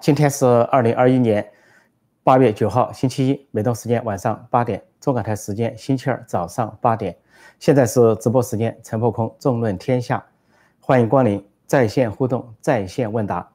[0.00, 1.46] 今天是二零二一年
[2.22, 7.16] 八月九号，星期一，美东时间晚上八点，中港台时间星期二早上八点。
[7.58, 10.24] 现在是直播时间，陈破空纵论天下，
[10.80, 13.48] 欢迎光临在线互动、在线问答。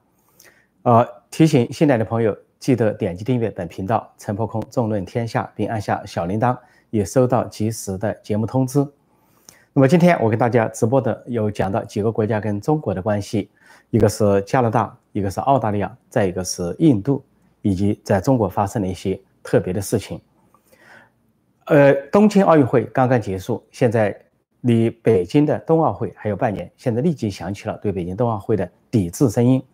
[0.82, 6.56] 呃，提醒新来的朋友，记得点击订阅本频道“陈破空纵论天下”，并按下小铃铛，
[6.90, 8.86] 以收到及时的节目通知。
[9.72, 13.50] 那么今天我给大家直播的有讲到几个国家跟中国的关系，
[13.90, 14.96] 一个是加拿大。
[15.14, 17.24] 一个是澳大利亚，再一个是印度，
[17.62, 20.20] 以及在中国发生的一些特别的事情。
[21.66, 24.20] 呃，东京奥运会刚刚结束，现在
[24.62, 29.64] 离北京的冬奥会还有半年，现在立即响起了对北京冬奥会的抵制声音。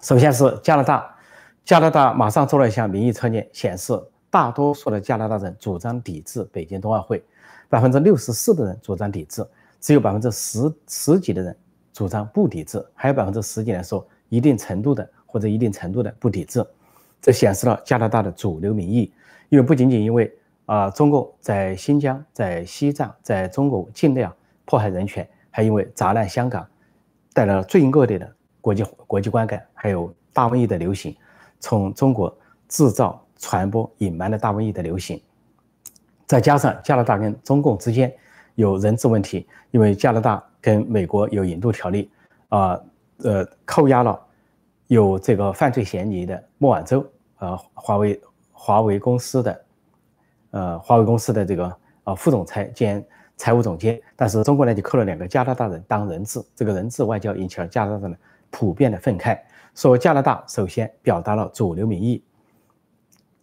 [0.00, 1.16] 首先是加拿大，
[1.64, 3.96] 加拿大马上做了一项民意测验，显示
[4.28, 7.24] 大多数的加拿大人主张抵制北京冬奥会，
[7.68, 9.46] 百分之六十四的人主张抵制，
[9.80, 11.56] 只有百分之十十几的人
[11.92, 14.04] 主张不抵制，还有百分之十几人说。
[14.36, 16.62] 一定程度的或者一定程度的不抵制，
[17.22, 19.10] 这显示了加拿大的主流民意。
[19.48, 20.30] 因为不仅仅因为
[20.66, 26.66] 啊，中共在新疆、在西藏、在中国境内啊迫害人权，还因为砸烂香港，
[27.32, 28.30] 带来了最恶劣的
[28.60, 31.16] 国际国际观感，还有大瘟疫的流行，
[31.60, 32.36] 从中国
[32.68, 35.18] 制造、传播、隐瞒的大瘟疫的流行，
[36.26, 38.12] 再加上加拿大跟中共之间
[38.54, 42.10] 有人质问题，因为加拿大跟美国有引渡条例
[42.50, 42.78] 啊。
[43.24, 44.20] 呃，扣押了
[44.88, 47.04] 有这个犯罪嫌疑的莫晚舟，
[47.38, 48.20] 呃，华为
[48.52, 49.64] 华为公司的，
[50.50, 53.04] 呃，华为公司的这个呃副总裁兼
[53.36, 58.16] 财务总监，但是中国呢就扣了两个加拿大人当人质，这个人质外交引起了加拿大人
[58.50, 59.38] 普遍的愤慨，
[59.74, 62.22] 说加拿大首先表达了主流民意，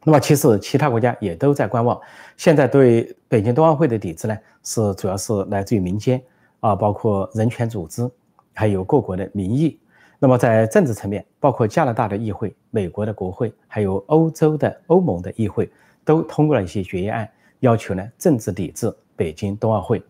[0.03, 1.99] 那么其实其他国家也都在观望，
[2.37, 6.23] 现在对北京冬奥会的抵制呢，是主要是来自于民间
[6.61, 8.09] 啊，包括人权组织。
[8.55, 9.79] 还有各国的民意，
[10.23, 15.69] 那么在政治层面，包括加拿大的议会、美国的国会，还有欧洲的欧盟的议会，
[16.05, 20.01] 都通过了一些决议案，要求呢政治抵制北京冬奥会。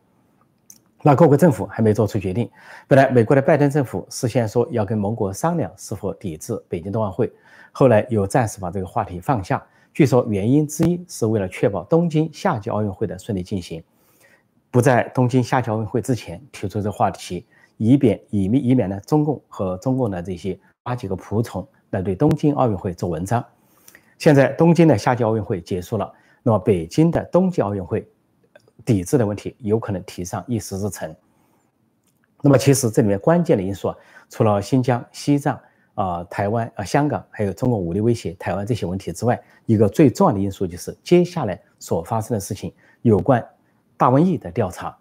[1.02, 2.48] 那各国政府还没做出决定。
[2.88, 7.34] 本来美国的拜登政府事先说要跟盟国商量是否抵制北京冬奥会，
[7.72, 9.66] 后来又暂时把这个话题放下。
[9.96, 13.84] 据说原因之一是为了确保东京夏季奥运会的顺利进行，
[14.70, 17.48] 不在东京夏季奥运会之前提出这话题。
[17.84, 23.44] 以免以免以免呢，中共和中共的这些八几个仆从来对东京奥运会做文章。
[24.18, 26.10] 现在东京的夏季奥运会结束了，
[26.44, 28.08] 那么北京的冬季奥运会
[28.86, 31.14] 抵制的问题有可能提上议事日程。
[32.42, 33.98] 那么其实这里面关键的因素啊，
[34.30, 35.60] 除了新疆、西藏
[35.94, 43.46] 啊、台湾啊、香港，还有中国武力威胁台湾这些问题之外，一个最重要的因素就是接下来所发生的事情，有关
[43.98, 44.98] 大瘟疫的调查，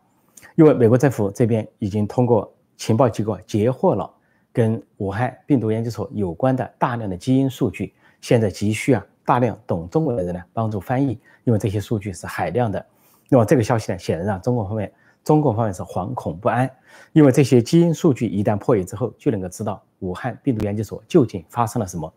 [0.56, 2.51] 因为美国政府这边已经通过。
[2.82, 4.12] 情报机构截获了
[4.52, 12.84] 跟武汉病毒研究所有关的大量的基因数据，现在急需啊大量懂中文的人呢帮助翻译，因为这些数据是海量的。
[13.28, 14.92] 那么这个消息呢，显然让中国方面
[15.22, 16.68] 中共方面是惶恐不安，
[17.12, 22.12] 因为这些基因数据一旦破译之后，就能够知道武汉病毒研究所究竟发生了什么。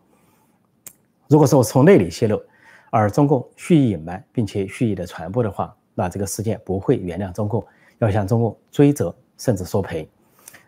[1.28, 2.42] 如果说从那里泄露，
[2.90, 7.64] 而中共蓄意隐瞒并且蓄意的传播的话，那这个事件不会原谅中共，
[7.98, 10.10] 要向中共追责甚至索赔。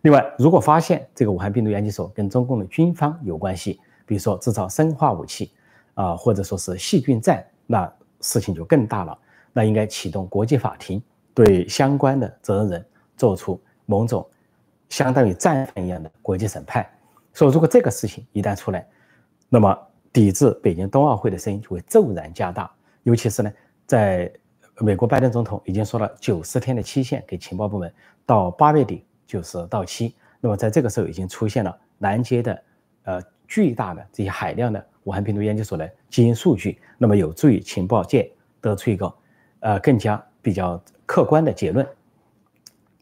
[0.09, 5.53] 另外，如果发现这个武汉病毒研究所跟中共的军方有关系，比如说制造生化武器，
[5.93, 7.93] 啊，或者说是细菌战，那
[8.23, 9.19] 事情就更大了。
[9.53, 11.03] 那应该启动国际法庭，
[11.35, 12.87] 对相关的责任人
[13.19, 14.27] 做出某种
[14.89, 16.87] 相当于战犯一样的国际审判。
[17.35, 18.89] 所以，如果这个事情一旦出来，
[19.51, 19.79] 那么
[20.11, 22.71] 抵制北京冬奥会的声音就会骤然加大。
[23.03, 23.53] 尤其是呢，
[23.85, 24.33] 在
[24.79, 27.93] 美国拜登总统已经说了九十天的期限给情报部门，
[28.25, 29.05] 到八月底。
[29.29, 32.63] 就是到期，那么在这个时候已经出现了拦截的，
[33.03, 39.15] 呃，巨大的这些海量的武汉病毒研究所的基因数据，那么有助于情报界得出一个，
[39.61, 41.87] 呃，更加比较客观的结论，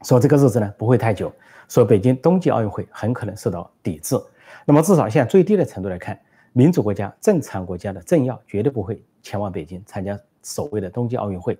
[0.02, 1.32] 说这个日子呢不会太久，
[1.68, 4.16] 说北京冬季奥运会很可能受到抵制，
[4.64, 6.18] 那么至少现在最低的程度来看，
[6.52, 11.56] 民主国家、正常国家的政要绝对不会前往北京参加所谓的冬季奥运会，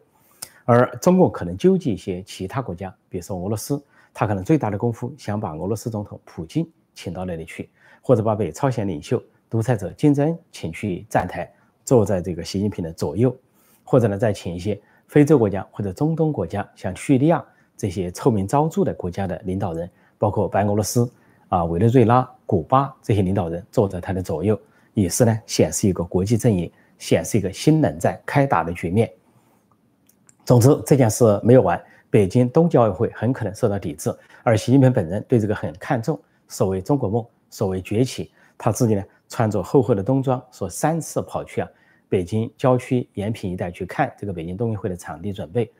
[0.64, 3.80] 而中共可能纠集一些其他国家，比如说俄罗斯。
[4.18, 7.68] 他可能最大的功夫想把俄罗斯总统普京请到那里去，
[8.00, 11.52] 或者把北朝鲜领袖独裁者金正恩请去站台，
[11.84, 13.36] 坐在这个习近平的左右，
[13.84, 17.44] 或者呢再请一些非洲国家或者中东国家，像叙利亚
[17.76, 19.86] 这些臭名昭著的国家的领导人，
[20.16, 21.06] 包括白俄罗斯
[21.50, 24.58] 啊、委内瑞拉、古巴这些领导人坐在他的左右，
[24.94, 29.12] 也是呢显示一个国际阵营，显示一个新冷战开打的局面。
[30.46, 31.78] 总之这件事没有完。
[32.10, 36.18] 北京冬季奥运会很可能受到抵制，而习近平本人对这个很看重。
[36.48, 41.68] 所谓中国梦，所谓崛起，他自己呢穿着厚厚的冬装，说三次跑去啊
[42.08, 45.70] 北京郊区延平一带去看这个北京冬运会的场地准备，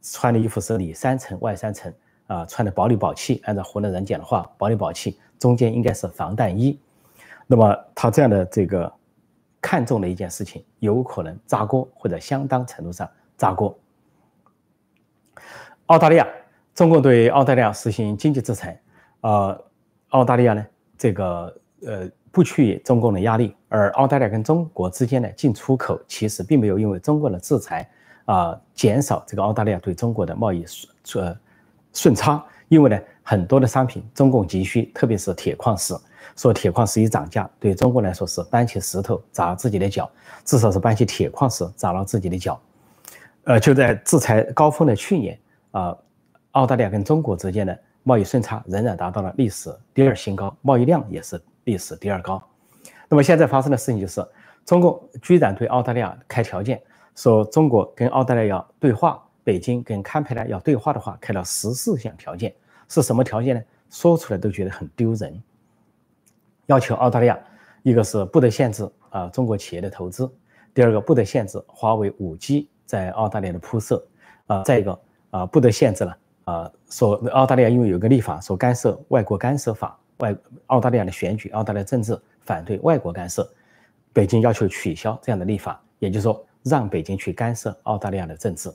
[0.00, 1.92] 穿的衣服是里三层外三层
[2.26, 6.78] 啊，穿的薄里薄气，按照湖南人讲的话，薄里薄气，中间应该是防弹衣。
[7.46, 8.90] 那么他这样的这个
[9.60, 13.78] 看重的一件事情，有可能砸锅或者相当程度上砸锅。
[15.90, 16.26] 澳大利亚，
[16.72, 18.80] 中共对澳大利亚实行经济制裁，
[19.22, 19.60] 呃，
[20.10, 20.64] 澳大利亚呢，
[20.96, 21.52] 这个
[21.84, 27.90] 呃不去中共的压力，而澳大利亚跟中国之间的进出口其实并没有因为中国的制裁
[28.24, 30.64] 啊减少这个澳大利亚对中国的贸易
[31.02, 31.36] 顺
[31.92, 35.92] 顺差，因为呢很多的商品中共急需，特别是铁矿石。
[36.36, 40.08] 说铁矿石一涨价，对中国来说是搬起石头砸自己的脚，
[40.44, 42.58] 至少是搬起铁矿石砸了自己的脚。
[43.42, 45.36] 呃，就在制裁高峰的去年
[45.70, 45.96] 啊，
[46.52, 52.42] 澳大利亚跟中国之间的贸易顺差仍然达到了历史第二新高，贸易量也是历史第二高。
[53.08, 54.26] 那么现在发生的事情就是，
[54.64, 56.80] 中共居然对澳大利亚开条件，
[57.14, 62.54] 说中国跟澳大利亚要对话，北京跟堪培拉要对话的话，开了十四项条件，
[62.88, 63.62] 是什么条件呢？
[63.90, 65.42] 说出来都觉得很丢人。
[66.66, 67.36] 要求澳大利亚，
[67.82, 70.30] 一个是不得限制啊中国企业的投资，
[70.72, 74.06] 第二个不得限制华为五 G 在澳大利亚的铺设，
[74.46, 74.96] 啊，再一个
[75.30, 80.34] 啊不得限制了啊说澳大利亚因为有个立法所干涉外国干涉法，外
[80.66, 83.48] 澳大利亚的选举、澳大利亚政治反对外国干涉，
[84.12, 88.70] 北京要求取消这样的立法，也就是说让北京去干涉澳大利亚的政治。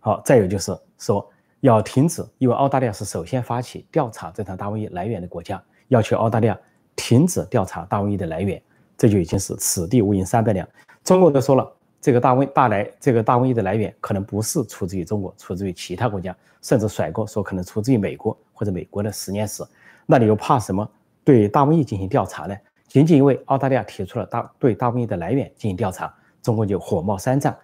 [0.00, 1.28] 好，再有就是说
[1.60, 6.58] 要停止，因为澳大利亚是首先发起调查这场大瘟疫来源的国家，要求澳大利亚。
[6.96, 8.60] 停止调查大瘟疫的来源，
[8.98, 10.68] 这就已经是此地无银三百两。
[11.02, 19.62] 中国都说了，这个大瘟大来，这个大瘟疫的来源可能不是出自于中国，出自于其他国家，甚至甩锅说可能出自于美国或者美国的实验室。
[20.06, 20.88] 那你又怕什么？
[21.22, 22.56] 对大瘟疫进行调查呢？
[22.88, 26.12] 仅仅因为澳大利亚提出了大对大瘟疫的来源进行调查，
[26.42, 27.54] 中国就火冒三丈，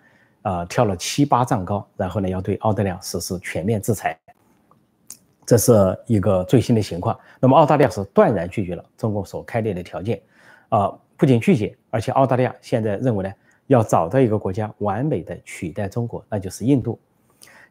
[0.43, 4.17] 啊，跳了七八丈高，然后呢要对澳大利亚实施全面制裁。
[5.47, 5.73] 这是
[6.07, 7.19] 一个最新的情况。
[7.41, 10.21] 那么澳大利亚是断然拒绝了中共所开列的条件，
[10.69, 13.33] 啊，不仅拒绝，而且澳大利亚现在认为呢，
[13.67, 16.99] 要找到一个国家完美的取代中国，那就是印度。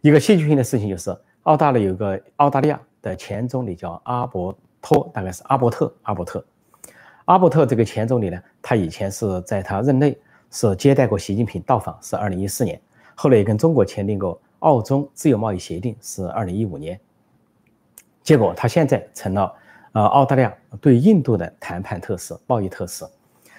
[0.01, 6.45] 一个戏剧性的事情就是，澳大利亚有个澳大利亚的前总理叫阿伯托，大概是阿伯特，阿伯特，
[7.25, 10.17] 阿伯特这个前总理呢，他以前是在他任内
[10.51, 12.79] 是接待过习近平到访，是二零一四年，
[13.15, 16.99] 后来也跟中国签订过澳中自由贸易协定，是二零一五年。
[18.21, 19.53] 结果他现在成了，
[19.93, 23.05] 呃，澳大利亚对印度的谈判特使、贸易特使。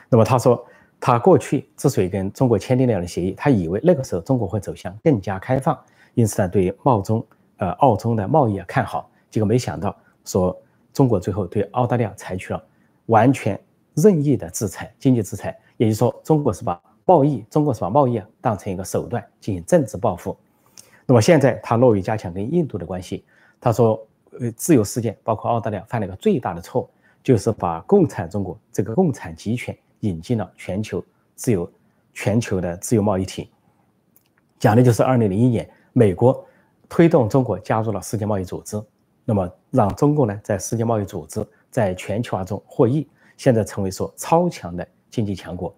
[0.08, 0.64] 那么他说，
[1.00, 5.78] 他过去之所以跟中国签订那样的协议，他以为那个时候中国会走向更加开放，
[6.14, 7.24] 因此呢，对贸中、
[7.58, 9.10] 呃澳中的贸易啊看好。
[9.30, 10.56] 结果没想到，说
[10.92, 12.62] 中国最后对澳大利亚采取了
[13.06, 13.60] 完全
[13.94, 15.56] 任意的制裁，经济制裁。
[15.76, 20.36] 也就是说，中国是把贸易，中国是把贸易啊当成一个手段进行政治报复。
[21.06, 23.24] 那么现在他乐于加强跟印度的关系，
[23.60, 24.00] 他说。
[24.38, 26.90] 呃，自由世界包括澳大利亚犯了一个最大的错，
[27.22, 31.04] 就是把共产中国这个共产集权引进了全球
[31.34, 31.70] 自由、
[32.12, 33.50] 全球的自由贸易体。
[34.58, 36.44] 讲的就是二零零一年，美国
[36.88, 38.82] 推动中国加入了世界贸易组织，
[39.24, 45.74] 那么让中国呢在世界贸易组织在全球化中获益，现在成为说超强的经济强国。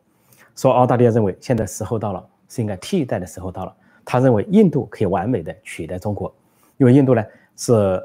[0.54, 3.74] 说澳大利亚认为现在时候到了，是应该替代的时候到了。
[4.04, 6.34] 他认为印度可以完美的取代中国，
[6.76, 7.24] 因为印度呢
[7.56, 8.02] 是。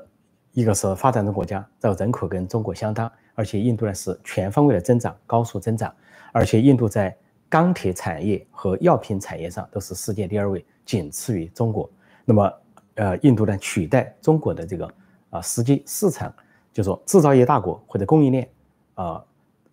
[0.56, 5.92] 一个是发展中国家，这人口跟中国相当，而且印度呢是全方位的增长，高速增长，
[6.34, 7.16] 而且印度在
[7.48, 11.90] 钢铁产业和药品产业上都是世界第二位，仅次于中国。
[12.26, 12.54] 那么，
[12.96, 14.94] 呃，印度呢取代中国的这个
[15.30, 16.34] 啊实际市场，
[16.74, 18.50] 就说制造业大国或者供应链
[18.96, 19.24] 啊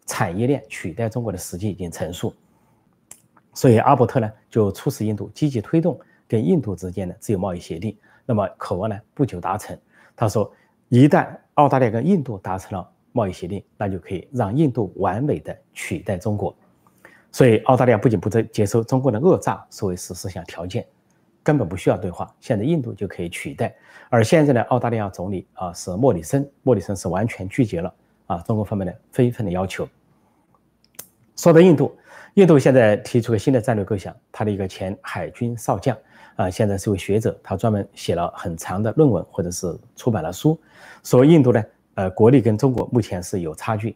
[0.07, 2.33] 产业链取代中国的时机已经成熟。
[3.55, 5.99] 所以阿伯特呢就促使印度积极推动
[6.29, 9.77] 跟印度之间的自由贸易协定，那么渴望呢不久达成。
[10.15, 10.49] 他说。
[10.93, 16.55] 一旦澳大利亚跟印度达成了贸易协定，那就可以让印度完美的取代中国。
[17.33, 20.87] 所以澳大利亚不仅不接接受中国的讹诈，所谓十四项条件，
[21.43, 22.35] 根本不需要对话。
[22.41, 23.75] 现在印度就可以取代。
[24.09, 27.95] 而现在呢，澳大利亚总理啊是莫里森，莫里森是完全拒绝了
[28.27, 29.89] 啊中国方面的非分的要求。
[31.37, 31.97] 说到印度，
[32.35, 35.97] 印度现在提出个新的战略构想，他的一个前海军少将。
[36.37, 40.59] 啊，现在是位学者，他专门写了很长的论文，或者是出版了书，
[41.03, 41.63] 说印度呢，
[42.01, 43.95] 呃，国力跟中国目前是有差距，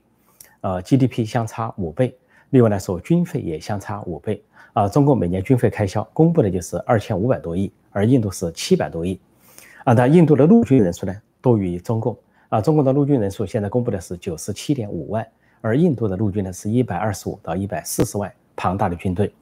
[0.61, 2.14] 呃，GDP 相差五倍，
[2.50, 4.42] 另外来，说军费也相差五倍，
[4.75, 9.18] 啊，中国每年军费开销公布的就是二千五百多亿，而印度是七百多亿，
[9.84, 12.14] 啊，那印度的陆军人数呢多于中共，
[12.50, 15.26] 啊，中国的陆军人数现在公布的是九十七点五万，
[15.62, 19.32] 而印度的陆军呢是一百二十五到一百四十万庞大的军队。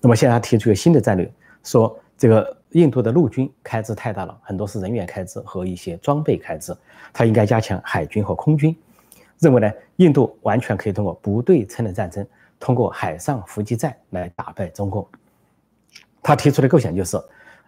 [0.00, 1.32] 那么现在他提出一个新的战略，
[1.62, 6.76] 说这个印度的陆军开支太大了，很多是人员开支和一些装备开支，
[7.12, 8.76] 他应该加强海军和空军。
[9.38, 12.26] 认为呢，印度完全可以通过不对称的战争，
[12.58, 15.06] 通过海上伏击战来打败中共。
[16.22, 17.16] 他提出的构想就是，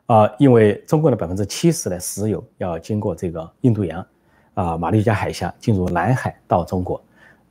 [0.07, 4.07] 啊，因为中国的百分之七十的石油要经过这个印度洋。
[4.55, 7.01] 啊，马六甲海峡进入南海到中国，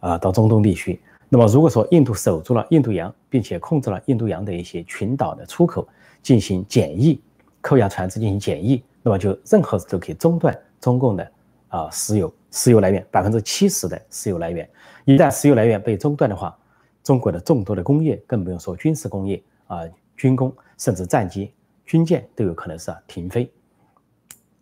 [0.01, 1.01] 啊，到中东地区。
[1.29, 5.87] 那么，如果说印度守住了印度洋，并且控制了印度洋的一些群岛的出口，
[6.21, 7.19] 进行检疫，
[7.61, 11.31] 扣押船只进行检疫，那么就任何都可以中断中共的
[11.69, 14.69] 啊石油石油来源百分之七十的石油来源。
[15.05, 16.57] 一旦石油来源被中断的话，
[17.03, 19.79] 中国的众多的工业，更不用说军事工业啊，
[20.15, 21.53] 军工甚至战机、
[21.85, 23.51] 军舰都有可能是停飞。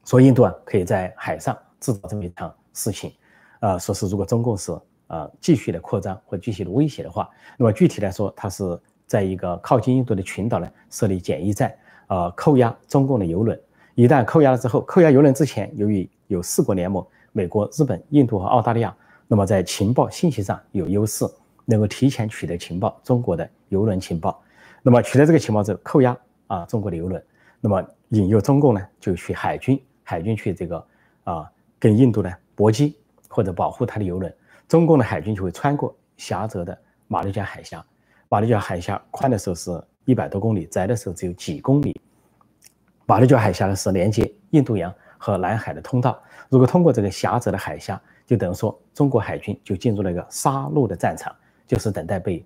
[0.03, 1.57] 所以，印度啊，可以在海上。
[1.79, 3.13] 制造这么一场事情，
[3.59, 4.71] 呃，说是如果中共是
[5.09, 8.63] 呃继续的扩张或继续的威胁的话，那么具体来说，它是
[9.05, 11.71] 在一个靠近印度的群岛呢设立检疫站，
[12.07, 13.59] 呃，扣押中共的油轮。
[13.95, 18.95] 一旦扣押了之后，扣押油轮之前，由于有四国联盟，美国、日本、印度和澳大利亚，
[19.27, 21.25] 那么在情报信息上有优势，
[21.65, 24.41] 能够提前取得情报，中国的油轮情报。
[24.81, 27.23] 那么取得这个情报之后，扣押啊中国的油轮，
[27.59, 30.85] 那么引诱中共呢就去海军，海军去这个
[31.23, 31.51] 啊。
[31.79, 32.97] 跟印度呢搏击
[33.29, 34.33] 或者保护它的油轮，
[34.67, 36.75] 中共的海军就会穿过狭窄的
[37.07, 37.85] 马六甲海峡。
[38.29, 41.99] 马六甲海峡宽的时候是一百多公里，窄的时候只有几公里。
[43.05, 46.17] 马六甲海峡呢是连接印度洋和南海的通道。
[46.49, 51.35] 如果通过这个狭窄的海峡，就等于说中国海军就进入了一个杀戮的战场，
[51.67, 52.45] 就是等待被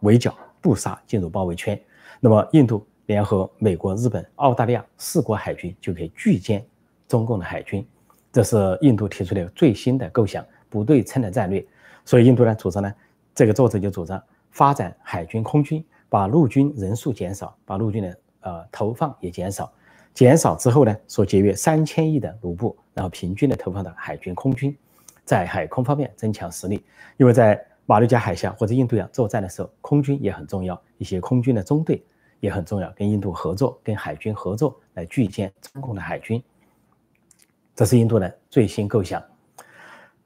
[0.00, 1.78] 围剿、布杀，进入包围圈。
[2.18, 6.62] 那么印度联合美国、日本、澳大利亚四国海军就可以拒歼
[7.06, 7.86] 中共的海军。
[8.32, 11.62] 这是印度提出的最新的构想，不对称的战略。
[12.06, 12.94] 所以印度呢主张呢，
[13.34, 19.72] 这个作者就主张发展海军、空军，把陆军人数减少，把陆军的呃投放也减少。
[20.14, 24.74] 减少之后呢，说节约三千亿的卢布，然后平均的投放到海军、空军，
[25.24, 26.82] 在海空方面增强实力。
[27.18, 32.02] 因为在马六甲海峡或者印度洋作战的时候，空军也很重要，一些空军的中队
[32.40, 36.42] 也很重要，跟印度合作，跟海军合作来拒歼中共的海军。
[37.74, 39.22] 这是印度的最新构想。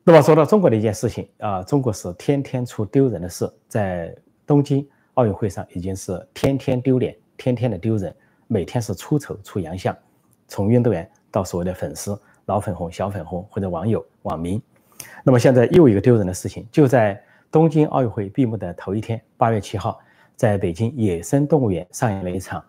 [0.04, 8.14] 那么说到中国的一件事情啊，中国是天天出丢人的事，在东京奥运会上已经是天天丢脸，天天的丢人，
[8.46, 9.96] 每天是出丑出洋相，
[10.48, 14.60] 从运动员到所谓的粉丝、老粉红、小粉红或者网友、网民。
[15.24, 19.98] 那么现在又一个丢人的事情，就在东京奥运会闭幕的头一天，八月七号，
[20.36, 22.64] 在北京野生动物园上演了一场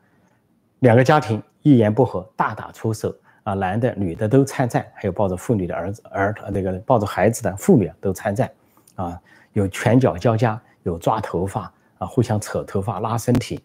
[0.79, 3.13] 两个家庭一言不合大打出手。
[3.43, 8.51] 啊，男的、女的都参战，还有抱着妇女的儿子、儿，那个抱着孩子的妇女都参战，
[8.93, 9.19] 啊，
[9.53, 13.60] 有拳脚交加，有抓头发啊，互相扯头发、拉身体，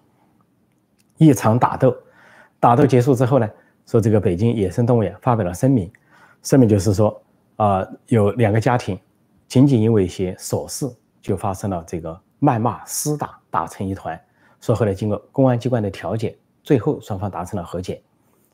[1.16, 1.96] 一场打斗。
[2.60, 3.50] 打斗结束之后呢，
[3.86, 5.90] 说这个北京野生动物园发表了声明，
[6.42, 7.18] 声明就是说，
[7.56, 8.98] 啊，有两个家庭，
[9.48, 10.86] 仅仅因为一些琐事
[11.22, 14.20] 就发生了这个谩骂、厮打，打成一团。
[14.60, 18.02] 说后来经过公安机关的调解，最后双方达成了和解。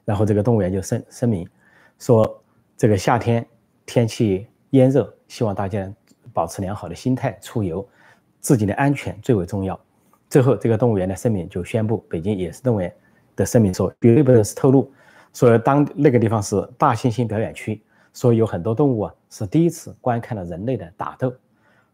[0.05, 1.49] 然后这个动物园就声声明
[1.99, 2.41] 说，
[2.77, 3.45] 这个夏天
[3.85, 5.93] 天气炎热，希望大家
[6.33, 7.85] 保持良好的心态出游，
[8.43, 9.81] 自己的安全最为重要。
[10.29, 12.95] 最后，这个动物园的声明就宣布，北京野生动物园
[13.35, 14.93] 的声明说，绝对不能是透露，
[15.33, 17.83] 说当那个地方是大猩猩表演区，
[18.13, 21.35] 说有很多动物啊是第一次观看了人类的打斗，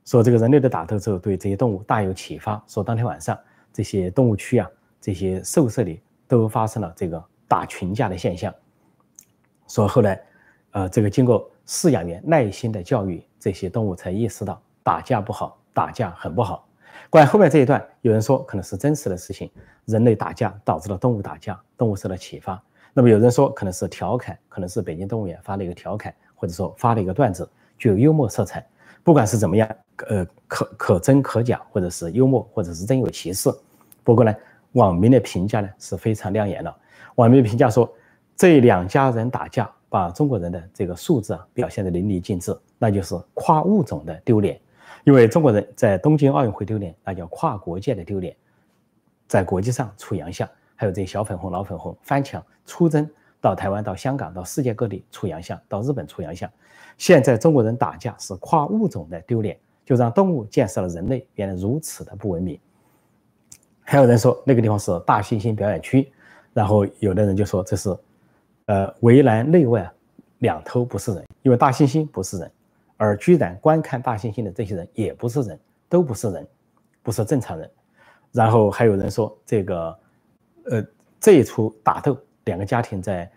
[0.04, 3.38] 说这个人类的打斗之后对这些动物大有启发，说当天晚上
[3.72, 4.68] 这些动物区啊
[5.00, 7.24] 这些兽舍里都发生了这个。
[7.50, 8.54] 打群架的现象，
[9.68, 10.20] 说后来，
[10.72, 16.66] 呃，这个经过饲养员耐心的教育，这些动物才意识到打架不好，打架很不好。
[17.08, 19.48] 关于后面这一段，有人说可能是真实的事情，
[19.84, 22.60] 人类打架导致了动物打架，动物受到启发。
[22.92, 28.66] 那么有人说可能是调侃，可能是北京动物园发了一个调侃，或者说发了一个段子，具有幽默色彩。
[29.04, 29.68] 不管是怎么样，
[30.08, 33.48] 呃，可可真可假，或者是幽默，或者是真有其事。
[34.02, 34.34] 不过呢，
[34.72, 36.74] 网民的评价呢是非常亮眼的。
[37.14, 37.88] 网民评价说，
[38.34, 44.60] 这两家人打架，把中国人的这个素质啊表现得淋漓尽致，那就是跨物种的丢脸。
[45.04, 48.36] 因为中国人在东京奥运会丢脸，那叫跨国界的丢脸，
[49.26, 50.48] 在国际上出洋相。
[50.76, 53.08] 还有这些小粉红、老粉红翻墙出征
[53.40, 56.48] 到台湾、到香港、到世界各地出洋相，到日本出洋相。
[56.96, 62.58] 现在中国人打架是跨物种的丢脸，就让动物见识了人类原来如此的不文明。
[63.80, 66.12] 还有人说那个地方是大猩猩表演区。
[66.54, 67.96] 然后有的人就说这是，
[68.66, 69.88] 呃，围栏内外
[70.38, 72.50] 两头不是人，因为大猩猩不是人，
[72.98, 76.46] 而居然观看大猩猩的这些人也不是人，都不是人，
[77.02, 77.70] 不是正常人。
[78.32, 79.98] 然后还有人说，这个，
[80.64, 80.86] 呃，
[81.18, 82.14] 这一出打斗，
[82.44, 83.30] 两个家庭在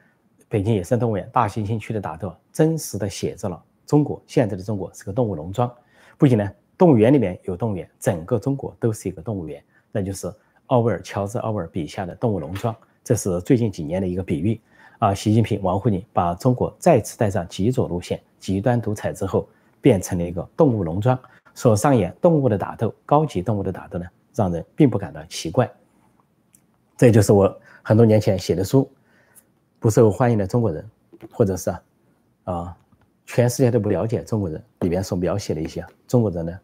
[0.49, 5.71] 北京野生动物园大猩猩区的打斗，真实的写着了中国现在的中国是个动物农庄。
[6.17, 10.29] 不仅呢，动物园里面有动物园，整个中国都是一个动物园，那就是
[10.65, 12.75] 奥威尔乔治奥威尔笔下的动物农庄。
[13.03, 14.59] 这是最近几年的一个比喻
[15.01, 15.13] 啊。
[15.13, 19.47] 习近平、王沪宁把中国再次带上极左路线、极端独裁之后，
[19.81, 21.17] 变成了一个动物农庄，
[21.53, 24.05] 所上演动物的打斗，高级动物的打斗呢？
[24.33, 25.69] 让人并不感到奇怪，
[26.95, 28.89] 这就是我很多年前写的书，
[29.77, 30.89] 不受欢迎的中国人，
[31.29, 31.83] 或者是啊，
[32.45, 32.77] 啊，
[33.25, 36.57] 全世界都不了解中国人里边所描写的一些中国人的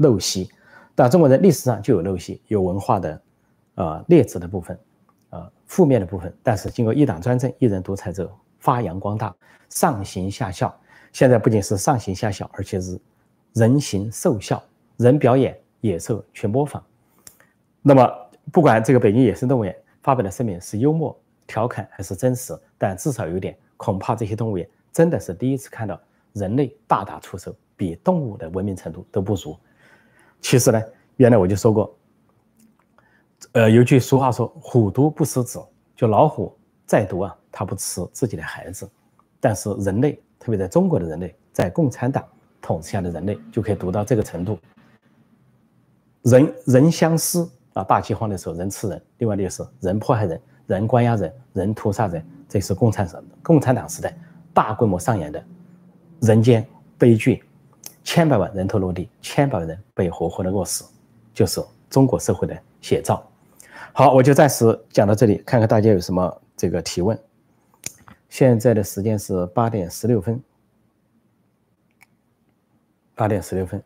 [0.00, 0.50] 陋习。
[0.94, 3.20] 但中国人历史上就有陋习，有文化的
[3.76, 4.78] 啊劣质的部分，
[5.34, 6.32] 呃负面的部分。
[6.42, 9.34] 但是经过一党专政、一人独裁之后，发扬光大，
[9.68, 10.72] 上行下效。
[11.12, 13.00] 现在不仅是上行下效，而且是
[13.52, 14.62] 人行兽效，
[14.96, 16.82] 人表演，野兽全模仿。
[17.82, 18.10] 那么，
[18.52, 26.00] 不管这个北京野生动物园发表的声明是幽默、调侃还是真实，但至少有点，恐怕这些动物园真的是第一次看到
[26.32, 29.56] 人类大打出手，比动物的文明程度都不如。
[30.40, 30.82] 其实呢，
[31.16, 31.96] 原来我就说过，
[33.52, 35.62] 呃，有句俗话说“虎毒不食子”，
[35.94, 38.88] 就老虎再毒啊，它不吃自己的孩子。
[39.40, 42.24] 但是人类，特别在中国的人类，在共产党
[42.60, 44.58] 统治下的人类，就可以毒到这个程度，
[46.22, 47.48] 人人相思。
[47.74, 54.16] 啊，大饥荒的时候人吃人，另外就是人迫害人，人关押人，人屠杀人，这是共产党共产党时代
[54.52, 55.44] 大规模上演的
[56.20, 56.64] 人间
[56.96, 57.42] 悲剧，
[58.04, 60.84] 千百万人头落地，千百万人被活活的饿死，
[61.32, 61.60] 就是
[61.90, 63.28] 中国社会的写照。
[63.96, 67.16] 好，我就暂时讲到这里，看看大家有什么这个提问。
[68.28, 70.42] 现在的时间是八点十六分，
[73.14, 73.80] 八点十六分。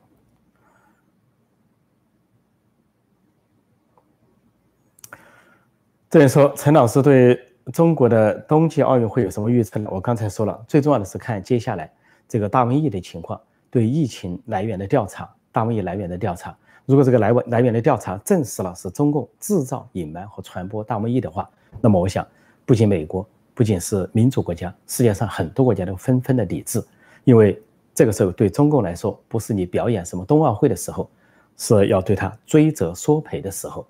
[6.08, 7.38] 这里说陈老师对
[7.70, 9.90] 中国的冬季奥运会有什么预测呢？
[9.92, 11.92] 我刚才说了，最重要的是看接下来
[12.26, 13.38] 这个大瘟疫的情况，
[13.70, 16.56] 对疫情来源的调查，大瘟疫来源的调查。
[16.88, 21.46] 如果这个来源来源的调查证实了是中共制造、隐瞒和传播大瘟疫的话，
[21.82, 22.26] 那么我想，
[22.64, 26.82] 不仅美国，不仅是民主国家，世界上很多国家都纷纷的抵制，
[27.24, 31.10] 因为这个时候对中共来说，不是你表演什么冬奥会的时候，
[31.58, 33.86] 是要对他追责索赔的时候。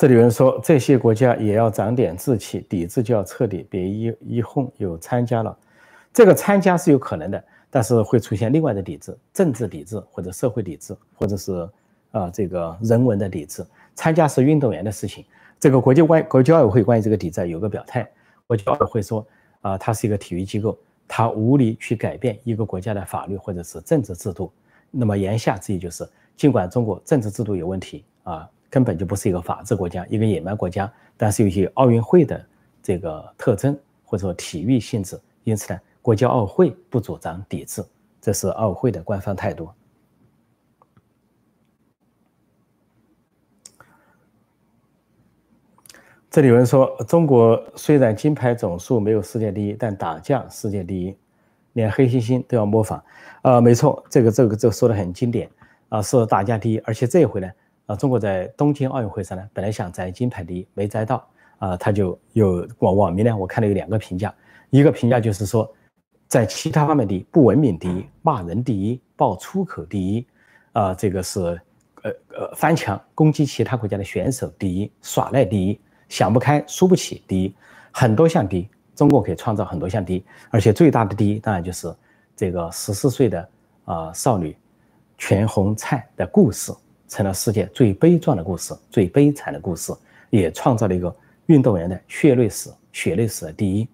[0.00, 5.54] 这里有人说，这些国家也要长点志气，抵制就要彻底，别一一哄有参加了。
[6.10, 11.68] 这个参加是有可能的，但是会出现另外的抵制，政治抵制或者社会抵制，或者是
[12.12, 13.62] 啊这个人文的抵制。
[13.94, 15.22] 参加是运动员的事情。
[15.58, 18.10] 这个国际关国际奥委会关于这个抵制有个表态，
[18.46, 19.26] 国际奥委会说
[19.60, 24.50] 啊，它是一个体育机构，它无力去改变一个国家的法律或者是政治制度。
[24.90, 26.08] 那么言下之意就是，
[26.38, 28.48] 尽管中国政治制度有问题啊。
[28.70, 32.46] 根本就不是一个法治国家，一个野蛮国家，但是有些奥运会的
[32.80, 37.84] 这个特征或者说体育性质，因此呢，国际奥会不主张抵制，
[38.20, 39.68] 这是奥会的官方态度。
[46.30, 51.16] 这里有人说，中国虽然金牌总数没有世界第一，但打架世界第一，
[51.72, 53.02] 连黑猩猩都要模仿。
[53.42, 55.50] 啊，没错，这个这个这个说的很经典
[55.88, 57.50] 啊，是打架第一，而且这一回呢。
[57.90, 61.26] 啊，中国在东京奥运会上呢，本来想摘金牌第一，没摘到
[61.58, 64.32] 啊，他就有网网民呢，我看到有两个评价，
[64.70, 65.68] 一个评价就是说，
[66.28, 70.24] 在其他方面第一，不文明第一，骂人第一，爆粗口第一，
[70.70, 71.40] 啊，这个是
[72.02, 77.52] 呃呃翻墙攻击其他国家的选手第一，耍赖第一，想不开输不起第一，
[77.90, 81.92] 很多项第一，中国可以创造很多项第一，而且最大的第一当然就是
[82.36, 83.48] 这个十四岁的
[83.84, 84.56] 啊少女
[85.18, 86.72] 全红婵的故事。
[87.10, 89.92] 成了世界最悲壮的故事，最悲惨的故事，
[90.30, 91.14] 也创造了一个
[91.46, 93.88] 运动员的血泪史、血泪史的第一。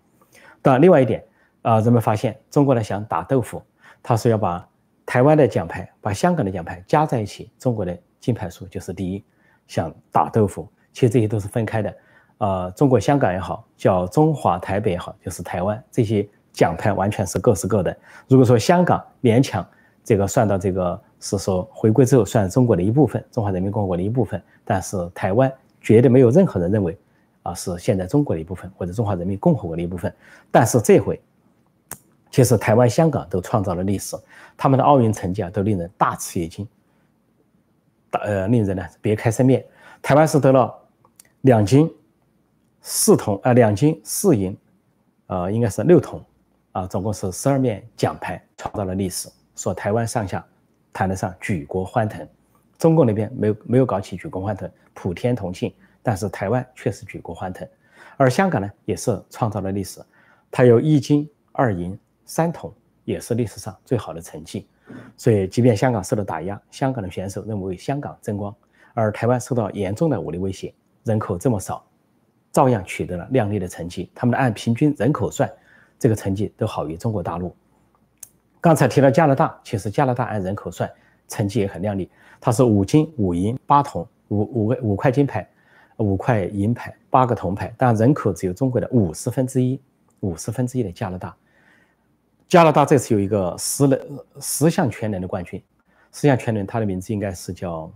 [0.60, 1.24] 但，另外一点
[1.62, 3.62] 啊，人们发现中国呢想打豆腐，
[4.02, 4.68] 他说要把
[5.06, 9.24] 台湾的奖牌、把香港的奖牌加在一起，中国的金牌数就是第一。
[9.66, 11.96] 想打豆腐，其实这些都是分开的。
[12.36, 17.96] 啊，中国香港也好，叫中华台北也好，就是台湾这些奖牌完全是各是各的。
[18.28, 19.66] 如果说香港勉强
[20.04, 21.02] 这个算到这个。
[21.20, 26.96] 是说回归之后算中国的一部分，中华人民共和国的一部分，但是台湾绝对没有任何人认为
[27.42, 30.14] 啊是现在中国的一部分或者中华人民共和国的一部分。
[30.50, 31.20] 但是这回，
[32.30, 34.16] 其实台湾、香港都创造了历史，
[34.56, 36.68] 他们的奥运成绩啊都令人大吃一惊，
[38.10, 39.64] 大呃令人呢别开生面。
[40.02, 40.72] 台湾是得了
[41.42, 41.90] 两金
[42.80, 44.56] 四铜啊两金四银
[45.28, 46.24] 呃，应该是六铜，
[46.70, 50.44] 啊，总共是十二面奖牌，创造了历史，说台湾上下
[50.96, 52.26] 谈得上举国欢腾。
[52.78, 55.70] 中共那边没有没有搞起举国欢腾，普天同庆，
[56.02, 57.68] 但是台湾确实举国欢腾。
[58.16, 60.00] 而香港呢，也是创造了历史，
[60.50, 62.72] 它有一金二银三铜，
[63.04, 64.66] 也是历史上最好的成绩。
[65.18, 68.54] 所以，即便香港受到打压，香港的选手认为香港争光，
[68.94, 70.72] 而台湾受到严重的武力威胁，
[71.04, 71.86] 人口这么少，
[72.52, 74.10] 照样取得了亮丽的成绩。
[74.14, 75.50] 他们按平均人口算，
[75.98, 77.54] 这个成绩都好于中国大陆。
[78.60, 80.90] 刚才提到加拿大，其实加拿大按人口算，
[81.28, 85.48] 成绩也很亮丽，它是五金五银八铜，五五个五块金牌，
[85.98, 89.80] 五块银牌，八个铜牌，但人口只有中国的五十分之一，
[90.20, 91.34] 五十分之一的加拿大。
[92.48, 94.00] 加拿大这次有一个十人
[94.40, 95.62] 十项全能的冠军，
[96.12, 97.90] 十项全能，他的名字应该是叫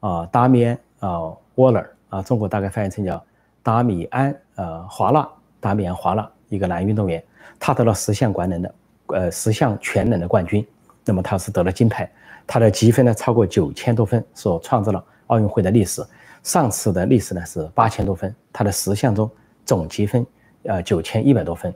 [0.00, 3.24] 啊达米安啊沃勒啊，中国大概翻译成叫
[3.62, 5.28] 达米安呃华纳，
[5.60, 7.22] 达米安华纳一个男运动员，
[7.58, 8.74] 他得了十项冠能的
[9.14, 10.66] 呃十项全能的冠军，
[11.04, 12.10] 那么他是得了金牌，
[12.46, 16.04] 他的积分呢超过九千多分，所创造了奥运会的历史，
[16.42, 19.30] 上次的历史呢是八千多分，他的十项中
[19.64, 20.26] 总积分
[20.64, 21.72] 呃九千一百多分。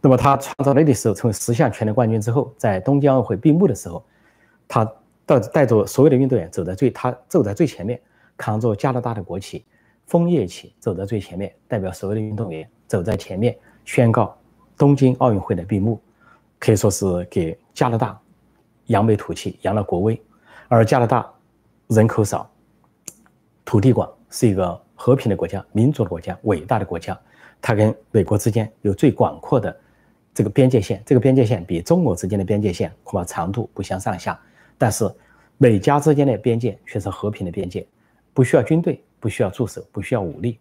[0.00, 4.04] 那么他创造了历史，成为十项全能冠军之后，在东京奥运会闭幕的时候，
[4.68, 4.84] 他
[5.24, 7.98] 带带着所有的运动员走在最，他走在最前面，
[8.36, 9.64] 扛着加拿大的国旗，
[10.06, 13.56] 枫叶旗走在最前面，代表所有的运动员走在前面，
[13.86, 14.36] 宣告
[14.76, 15.98] 东京奥运会的闭幕，
[16.58, 18.18] 可以说是给加拿大
[18.86, 20.20] 扬眉吐气，扬了国威。
[20.68, 21.30] 而加拿大
[21.88, 22.50] 人口少，
[23.64, 27.18] 土地广，是一个和平的国家、民主的国家、伟大的国家，
[27.60, 29.74] 它跟美国之间有最广阔的。
[30.32, 34.36] 这个边界线，这个边界线比中国之间的边界线恐怕长度不相上下，
[34.76, 35.08] 但是
[35.58, 37.86] 美加之间的边界却是和平的边界，
[38.32, 40.58] 不需要军队，不需要驻守，不需要武力，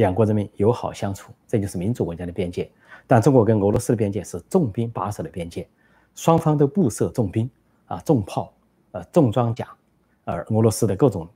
[0.00, 2.70] 两国人民友好相处，这就是民主国家的边界。
[3.06, 5.68] 但中国跟俄罗斯的边界是重兵把守的边界，
[6.14, 7.48] 双方都布设重兵
[7.84, 8.50] 啊，重炮，
[8.92, 9.68] 呃，重装甲，
[10.24, 11.28] 而俄罗斯的各种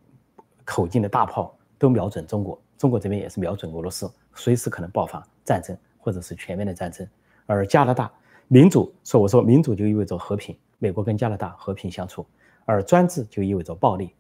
[0.65, 7.07] 口径的大炮都瞄准中国，中国这边也是瞄准俄罗斯，随时可能爆发战争或者是全面的战争。
[7.45, 8.11] 而加拿大
[8.49, 12.25] 民主说：“我说民主就意味着和平，美国跟加拿大和平相处；
[12.65, 14.15] 而专制就意味着暴力。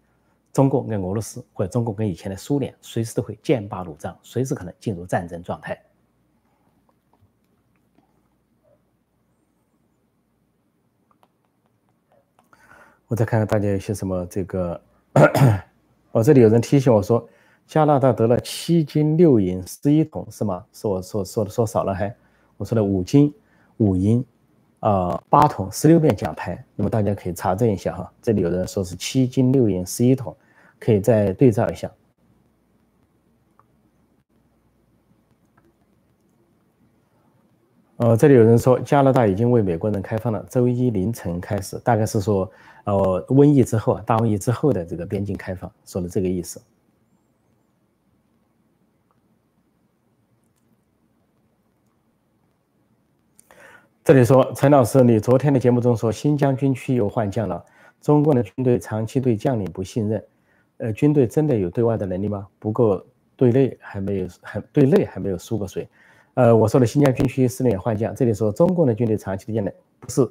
[0.55, 5.79] 中共跟俄罗斯，或者中共跟以前的苏联，随时都会剑拔弩张，随时可能进入战争状态。”
[13.09, 14.81] 我再看看大家有些什么这个。
[16.11, 17.29] 我 这里有人提醒我说，
[17.67, 20.65] 加拿大得了七金六银十一铜，是吗？
[20.73, 22.15] 是我说说的说少了还？
[22.57, 23.35] 我说的五金、
[23.77, 24.25] 五银，
[24.85, 28.13] 啊，八桶、十六面奖牌，那么大家可以查证一下哈。
[28.21, 30.37] 这里有人说是七金六银十一桶，
[30.79, 31.91] 可以再对照一下。
[37.97, 42.51] 呃，这里有人说加拿大已经为美国人开放了，周一凌晨开始，大概是说，
[42.85, 46.61] 呃，瘟疫之后啊，大瘟疫之后的这个边境开放，说的这个意思。
[54.05, 57.65] 这里说陈老师，你昨天的节目中说新疆军区又换将了，
[58.03, 60.23] 中共的军队长期对将领不信任，
[60.77, 62.47] 呃，军队真的有对外的能力吗？
[62.59, 63.03] 不过
[63.35, 65.89] 对内还没有，还对内还没有输过谁？
[66.35, 70.31] 呃，我说的新疆军区司令员换将，这里说中共的军队长期的将领不是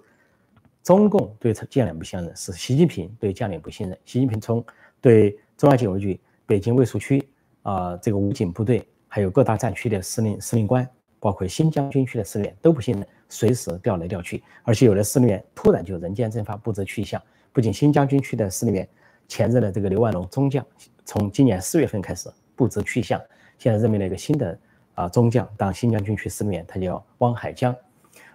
[0.84, 3.98] 中共对将领不信任，是习近平对将领不信任。
[4.06, 4.64] 习近平从
[5.02, 7.28] 对中央警卫局、北京卫戍区
[7.64, 10.88] 啊这个武警部队，还有各大战区的司令司令官，
[11.24, 13.08] 包括新疆军区的司令员都不信任。
[13.30, 17.20] 随时调来调去，而且有的司令员突然就人间蒸发，不知去向。
[17.52, 18.88] 不仅新疆军区的司令员，
[19.28, 20.64] 前任的这个刘万龙中将，
[21.04, 23.20] 从今年四月份开始不知去向，
[23.58, 24.60] 现在任命了一个新的
[24.94, 27.76] 啊中将当新疆军区司令员，他叫汪海江。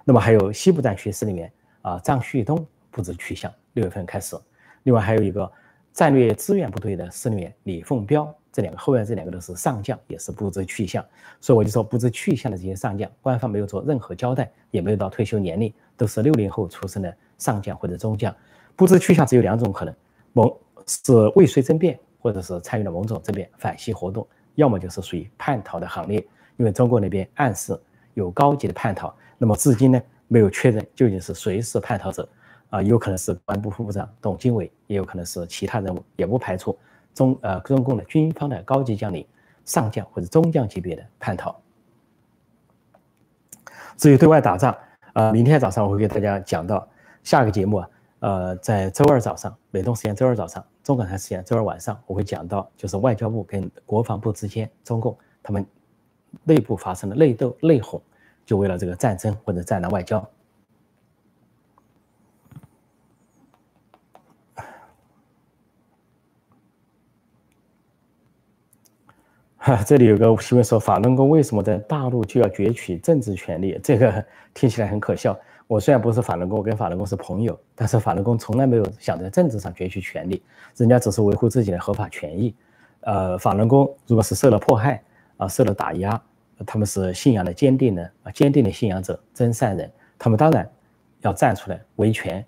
[0.02, 4.36] 那么还有西部战区司令员啊张旭东不知去向，六月份开始。
[4.82, 5.48] 另外还有一个
[5.92, 8.34] 战略支援部队的司令员李凤彪。
[8.58, 11.04] 这两个后面这两个都是上将，也是不知去向，
[11.40, 18.34] 所以我就说不知去向的这些上将，官方没有做任何交代，也没有到退休年龄，都是六零后出生的上将或者中将，
[18.74, 19.94] 不知去向只有两种可能：
[20.32, 26.18] 某是未遂政变，或者是参与了某种政变反西活动，要么就是属于叛逃的行列。
[26.56, 27.80] 因为中国那边暗示
[28.14, 32.28] 有高级的叛逃，那么至今呢没有确认究竟是谁是叛逃者，
[32.70, 36.76] 啊，有可能是公安部副部长董经纬，也有可能是其他人物，也不排除。
[37.18, 39.26] 中呃，中共的军方的高级将领、
[39.64, 41.60] 上将或者中将级别的叛逃。
[43.96, 44.72] 至于对外打仗，
[45.14, 46.88] 呃，明天早上我会给大家讲到
[47.24, 55.66] 下个节目啊，呃，在周二早上，美东时间周二早上，中港台时间周二晚上，我会讲到就是外交部跟国防部之间，中共他们
[56.44, 58.00] 内部发生的内斗内讧，
[58.46, 60.24] 就为了这个战争或者战狼外交。
[69.58, 73.78] 哈， 这里有个新闻说，法轮功为什么在大陆就要攫取政治权利？
[73.82, 75.36] 这个听起来很可笑。
[75.66, 80.42] 我虽然不是法轮功，我跟法轮功是朋友，但是法轮功从来没有想在政治上攫取权利，
[80.76, 82.54] 人家只是维护自己的合法权益。
[83.00, 85.02] 呃，法轮功如果是受了迫害
[85.36, 86.18] 啊，受了打压，
[86.64, 90.68] 他们是信仰的坚定的啊，坚定的信仰者，真善人，他们当然
[91.20, 92.44] 要站出来维权。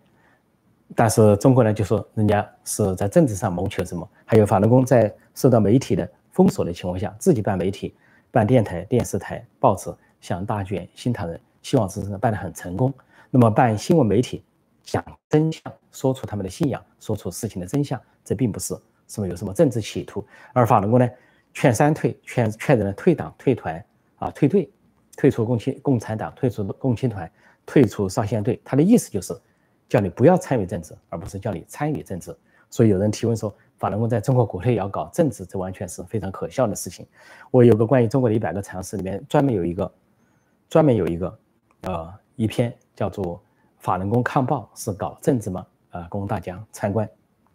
[0.97, 4.09] 但是中国人就说人家是在政治上谋求什么？
[4.25, 6.09] 还有法轮功在受到媒体的
[6.41, 7.95] 封锁的情况下，自己办媒体、
[8.31, 12.91] 办电台、电视台、报纸，像大卷、新唐人、希望之声办得很成功。
[13.31, 14.43] 那么办新闻媒体
[14.83, 18.75] 讲真相，说出他们的信仰，说出事情的真相，这并不是
[19.07, 20.27] 什么有什么政治企图。
[20.55, 21.07] 而法轮功呢，
[21.53, 23.85] 劝三退，劝劝人退党、退团
[24.17, 24.73] 啊、退队，
[25.19, 27.31] 退出共青共产党，退出共青团，
[27.67, 28.59] 退出少先队。
[28.65, 29.39] 他的意思就是
[29.91, 32.35] 叫你不要参与政治，而不是叫你参与政治。
[32.71, 37.05] 所以有人提问说，法轮功在中国国内也要搞政治，这完全是非常可笑的事情。
[37.51, 39.93] 我有个关于中国的一百个常识里面专门有一个，
[40.69, 41.39] 专门有一个，
[41.81, 42.73] 呃，一篇。
[42.97, 43.43] 叫做
[43.79, 45.67] 法轮功抗暴是搞政治吗？
[45.89, 47.09] 啊，供大家参观，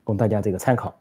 [0.03, 0.91] 供大家这个参考。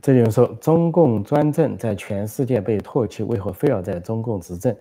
[0.00, 4.74] 这就是说，中共专政在全世界被唾弃，为何非要在中共执政？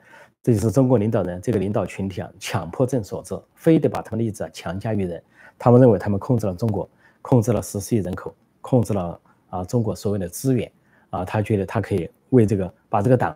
[0.43, 5.21] 这就是中国领导人这个领导群体啊，强迫症所致，非得把他们的意志强加于人。
[5.58, 6.88] 他们认为他们控制了中国，
[7.21, 8.34] 控制了十四亿人口。
[8.62, 10.69] 控制了啊中国所有的资源
[11.10, 13.36] 啊，他觉得他可以为这个把这个党，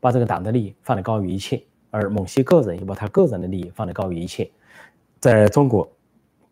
[0.00, 4.50] 把这个党的利益放得高于一切，而某些个人又把他个人的利益放得高于一切。
[5.18, 5.86] 在中国，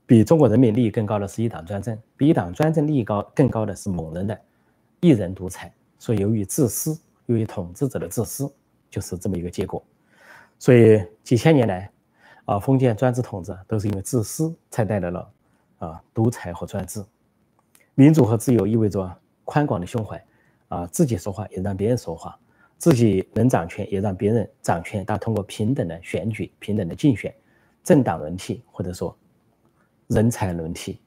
[0.04, 4.38] 比中国人民利益更高的是一党专政，比一党专政利益高更高的是某人的
[5.00, 5.72] 一人独裁。
[5.98, 8.50] 所以由于自私，由于统治者的自私，
[8.88, 9.82] 就是这么一个结果。
[10.58, 11.90] 所以几千年来
[12.44, 15.30] 啊，封建专制统治都是因为自私才带来了
[15.78, 17.04] 啊独裁和专制。
[17.94, 19.12] 民主和自由意味着
[19.44, 20.24] 宽广的胸怀，
[20.68, 22.38] 啊，自己说话也让别人说话，
[22.76, 27.34] 自己能掌权也让别人掌权，但通过平等的选举、平等的竞选、
[27.82, 29.16] 政党轮替或者说
[30.06, 31.00] 人才轮替。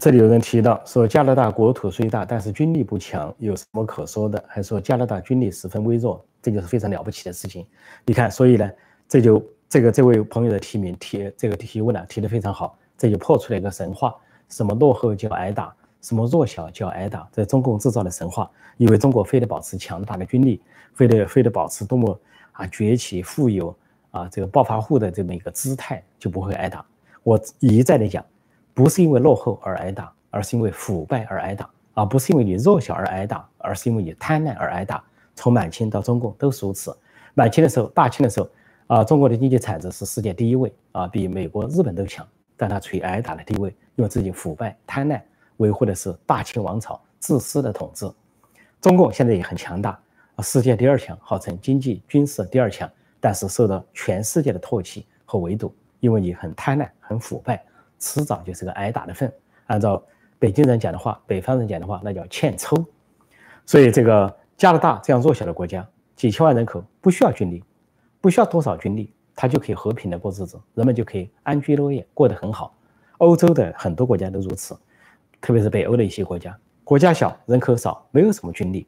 [0.00, 4.42] 这里有人提到说，加拿大国土虽大，但是军力不强，有什么可说的？
[4.48, 7.64] 还说加拿大军力十分微弱，这就是非常了不起的事情。
[8.04, 8.68] 你看，所以呢？
[9.08, 14.14] 这就这个这位朋友的提名提这个提问呢提的非常好，这就破出了一个神话：
[14.48, 18.50] 什么落后就要挨打，什么弱小就要挨打，这中共制造的神话。
[18.78, 20.60] 以为中国非得保持强大的军力，
[20.94, 22.18] 非得非得保持多么
[22.50, 23.76] 啊崛起富有
[24.10, 26.84] 啊这个暴发户的这么一个姿态就不会挨打。
[27.22, 28.24] 我一再的讲，
[28.74, 35.02] 不是因为落后而挨打，而是因为腐败而挨打，而不是因为你弱小而挨打，而是因为你贪婪而挨打。
[35.34, 36.94] 从满清到中共都是如此。
[37.32, 38.48] 满清的时候，大清的时候。
[38.86, 45.18] 啊，中国的经济产值是世界第一位啊，比美国、日本都强，但它处于挨打的地位，因为自己腐败贪婪，
[45.56, 48.06] 维护的是大清王朝自私的统治。
[48.82, 49.98] 中共现在也很强大
[50.36, 52.88] 啊，世界第二强，号称经济军事第二强，
[53.20, 57.64] 但是受到全世界的唾弃和围堵，因为你很贪婪、很腐败，
[57.98, 59.32] 迟早就是个挨打的份。
[59.66, 60.02] 按照
[60.38, 62.76] 北京人讲的话，北方人讲的话，那叫欠抽。
[63.66, 67.62] 所以这个加拿大这样弱小的国家，几千万人口，不需要军力。
[68.20, 72.74] 不需要多少军力，他就可以和平的过日子，人们就可以安居乐业，过得很好。
[73.18, 74.74] 欧洲的很多国家都如此，
[75.42, 78.86] 特别是北欧的一些国家，国家小，人口少，没有什么军力，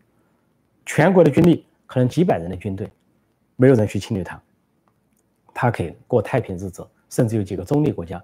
[0.87, 2.91] 全国的军力可能几百人的军队，
[3.57, 4.41] 没有人去侵略他，
[5.53, 6.87] 他可以过太平日子。
[7.09, 8.23] 甚至有几个中立国家，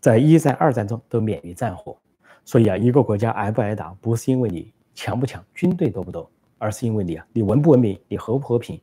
[0.00, 1.96] 在一战、二战中都免于战火。
[2.44, 8.80] 所以啊，一个国家挨不挨打，不是因为你强不强，军队多不多，而是因为你啊，你文不文明，你和不和平。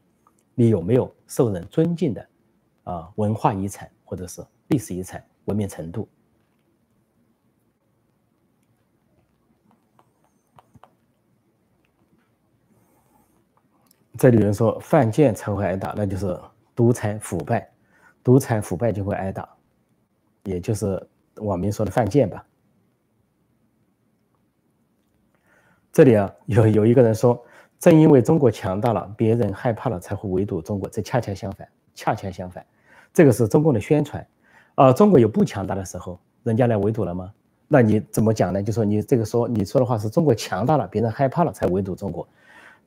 [0.55, 2.27] 你有没有受人尊敬的
[2.83, 6.07] 啊文化遗产或者是历史遗产文明程度？
[14.17, 16.39] 这里有人说犯贱才会挨打，那就是
[16.75, 17.69] 独裁腐败，
[18.23, 19.47] 独裁腐败就会挨打，
[20.47, 22.45] 也就是网民说的犯贱吧。
[25.91, 27.43] 这里啊有有一个人说。
[27.79, 30.89] 正因为中国强大了，别人害怕了，才会围堵中国。
[30.89, 32.65] 这恰恰相反，恰恰相反，
[33.13, 34.27] 这个是中共的宣传。
[34.73, 37.31] 啊，中国有不强大的时候，人家来围堵了吗？
[37.67, 38.63] 那你怎么讲呢？
[38.63, 42.27] 就说你这个说你说的话是中国强大了，别人害怕了才围堵中国。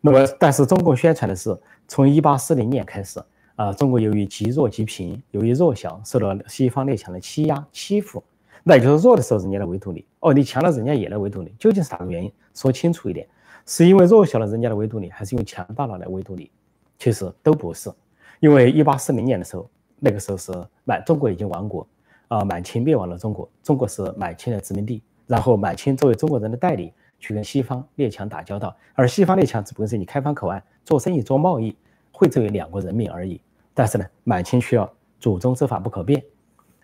[0.00, 3.22] 那么，但是中共宣传的是从一八四零年开始
[3.60, 8.24] 啊，中国由于极弱极贫，由于弱小，受到西方列强的欺压欺负。
[8.64, 11.52] 那也就是弱的时候，人家来围堵你；哦，你强了，人家也来围堵你。
[11.58, 12.32] 究竟是哪个原因？
[12.54, 13.28] 说清楚一点，
[13.66, 16.50] 是因为弱小了人家来围堵你，还是用强大了来围堵你？
[16.98, 17.92] 其实都不是。
[18.38, 19.68] 因为一八四零年的时候，
[19.98, 20.50] 那个时候是
[20.84, 21.86] 满中国已经亡国
[22.28, 25.02] 啊，满清灭亡了中国，中国是满清的殖民地。
[25.26, 31.76] 然后满清作为中国人的代理，去跟西方列强打交道，而西方列强只不过是你开放口岸、做生意、做贸易，
[32.10, 33.38] 惠泽于两国人民而已。
[33.74, 36.22] 但是呢，满清需要祖宗之法不可变，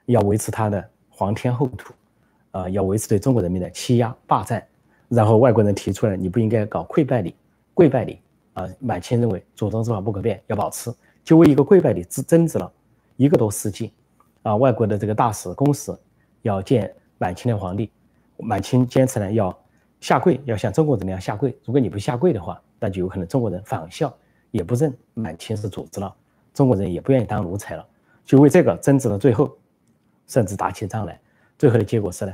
[0.06, 1.92] 要维持他的皇天后土，
[2.52, 4.64] 啊，要维持对中国人民的欺压霸占。
[5.08, 7.34] 然后外国人提出来，你不应该搞跪拜礼、
[7.74, 8.20] 跪拜礼
[8.54, 8.68] 啊。
[8.80, 12.72] 满清认为祖宗之法不可变，要保持，就为一个跪拜礼争争执了
[13.16, 13.92] 一个多世纪。
[14.42, 15.96] 啊，外国的这个大使、公使
[16.42, 17.90] 要见满清的皇帝。
[18.38, 19.56] 满清坚持呢，要
[20.00, 21.56] 下跪，要像中国人那样下跪。
[21.64, 24.14] 如果你不下跪的话，那就有可能中国人仿效，
[24.50, 26.14] 也不认满清是主子了，
[26.56, 27.86] 中国人也不愿意当奴才了。
[28.24, 29.54] 就为这个争执到最后，
[30.26, 31.20] 甚至打起仗来。
[31.58, 32.32] 最后的结果是呢，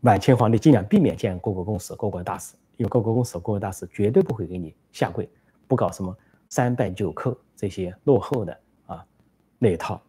[0.00, 5.30] 满清皇帝尽量避免见各国公使、各国大使，因为各国公使、各国大使绝对不会给你下跪，
[5.68, 6.14] 不搞什么
[6.48, 9.06] 三拜九叩这些落后的啊
[9.56, 10.02] 那一套。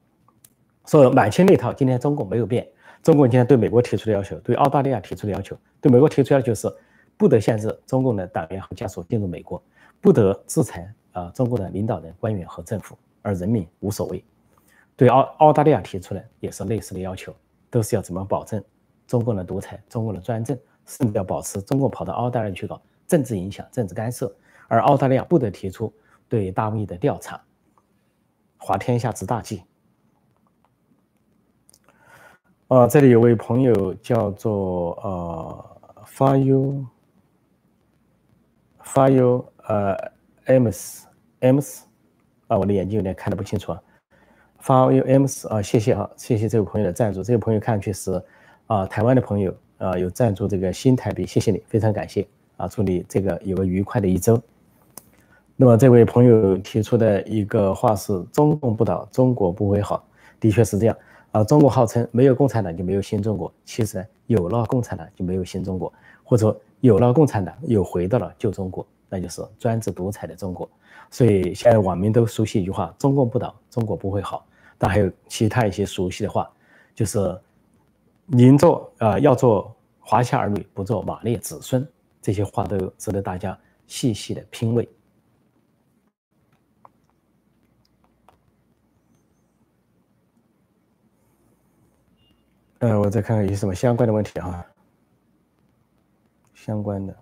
[0.85, 2.67] 所以满清那套，今天中共没有变。
[3.03, 6.67] 中共今天对美国提出的要求，对澳大利亚提出的要求，对美国提出要求是
[7.15, 9.63] 不得限制中共的党员和家属进入美国，
[9.99, 14.23] 不得制裁啊中共的领导人、官员和政府，而人民无所谓。
[14.95, 17.35] 对澳澳大利亚提出的也是类似的要求，
[17.69, 18.63] 都是要怎么保证
[19.07, 24.33] 中共的独裁、中共的专政，甚至要保持中共跑到澳大利亚去搞政治影响、政治干涉，
[24.67, 25.91] 而澳大利亚不得提出
[26.29, 27.41] 对大卫的调查，
[28.57, 29.63] 滑天下之大稽。
[32.67, 36.85] 啊，这里有位朋友叫做呃发 u
[38.81, 39.95] 发 u 呃
[40.45, 41.03] ms
[41.39, 41.83] ms
[42.51, 43.81] 啊，我的眼睛有点看的不清楚啊。
[44.59, 47.23] 发 u ms 啊，谢谢啊，谢谢这位朋友的赞助。
[47.23, 48.21] 这位朋友看上去是
[48.67, 54.39] 啊台湾的朋友啊，有赞助这个新台币，谢谢你，非常感谢啊，祝你这个有个愉快的一周。
[55.55, 60.05] 那么这位朋友提出的一个话是：中共不倒，中国不会好，
[60.37, 60.97] 的确是这样。
[61.31, 65.91] 啊，中国号称没有共产党就没有新中国，其实呢，有了共产党就没有新中国，
[66.25, 70.69] 或者有了共产党又回到了旧中国，那就是专制独裁的中国。
[71.11, 74.47] 所以现在网民都熟悉一句话：中共不倒，中国不会好。
[74.77, 76.51] 但还有其他一些熟悉的话，
[76.95, 77.39] 就是
[78.25, 81.87] 您做啊，要做华夏儿女，不做马列子孙，
[82.21, 84.89] 这些话都值得大家细细的品味。
[92.79, 94.65] 呃，我再看看有什么相关的问题啊？
[96.55, 97.15] 相关的。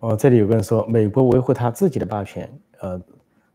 [0.00, 3.00] 哦，这里有个人说，美国维护他自己的霸权，呃，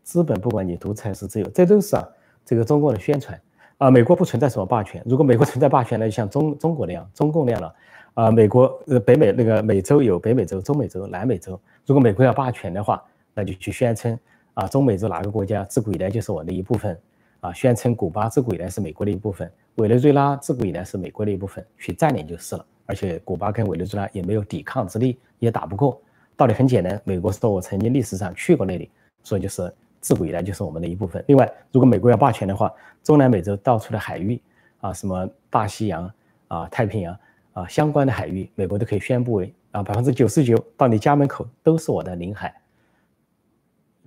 [0.02, 2.08] 资本不管你独裁是自由，这都是啊，
[2.44, 3.40] 这个中共的宣传
[3.78, 3.90] 啊。
[3.90, 7.74] 美国不存在什么霸权，如果美国 存在霸权，那就像中中国那样，中共那样了
[8.14, 8.30] 啊。
[8.30, 13.02] 美国呃，北美那个美洲有北美洲、中美洲、南美洲，如果美国要霸权的话，
[13.34, 14.18] 那就去宣称
[14.54, 16.98] 啊，中美洲哪个国家自古以来就是我的一部分。
[17.40, 22.64] 啊，宣称古巴自古以来是美国的一部分，委内瑞拉自古以来是美国的一部分，去占领就是了。
[22.86, 26.00] 而且古巴跟委内瑞拉也没有抵抗之力，也打不过。
[26.42, 28.90] 道理很简单，美国说我曾经历史上去过那里，
[29.22, 31.22] 所以就是自古以来就是我们的一部分。
[31.28, 32.68] 另外，如果美国要霸权的话，
[33.00, 34.42] 中南美洲到处的海域
[34.80, 36.12] 啊，什么大西洋
[36.48, 37.16] 啊、太平洋
[37.52, 42.52] 啊相关的海域，美国都可以宣布为啊百分之九十九到你家门口都是我的领海，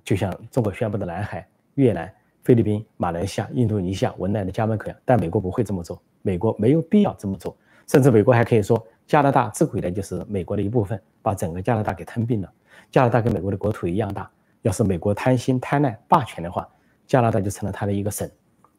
[0.03, 2.13] 就像中国宣布的南海、越南。
[2.43, 7.55] 菲律宾、马来西亚、印度尼西亚、文莱的家门口一样，但美国不会这么做，美国没有必要这么做，
[7.87, 12.51] 甚至美国还可以说，加拿大自古以来就是美国的一部分，把整个加拿大给吞并了。
[12.91, 14.29] 加拿大跟美国的国土一样大，
[14.61, 16.67] 要是美国贪心贪婪霸权的话，
[17.05, 18.29] 加拿大就成了他的一个省，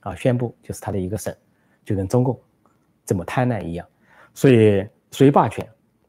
[0.00, 1.34] 啊，宣布就是他的一个省，
[1.84, 2.38] 就跟中共
[3.04, 3.86] 这么贪婪一样。
[4.34, 5.66] 所以谁霸权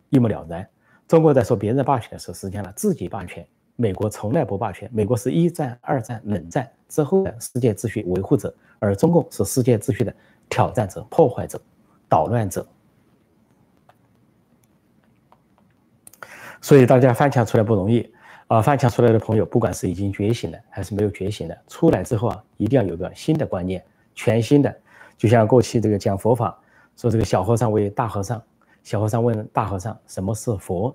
[0.10, 0.68] 一目了然。
[1.08, 3.46] 中国在说别人霸权的时候，实际上自己霸权。
[3.80, 10.12] 美国从来不霸权，美国是一战、二战、冷战之后的世界秩序维护者，而中共是世界秩序的
[10.50, 11.62] 挑战者、破坏者、
[12.10, 12.68] 捣乱者。
[16.68, 18.12] 所以大家翻墙出来不容易
[18.48, 18.62] 啊！
[18.62, 23.82] 翻墙出来的朋友，不管是已经觉醒的还是没有觉醒的，出来之后啊，一定要有个新的观念，
[24.14, 24.78] 全新的。
[25.16, 26.60] 就像过去这个讲佛法，
[26.98, 28.44] 说这个小和尚为大和尚，
[28.84, 30.94] 小和尚问大和尚什么是佛。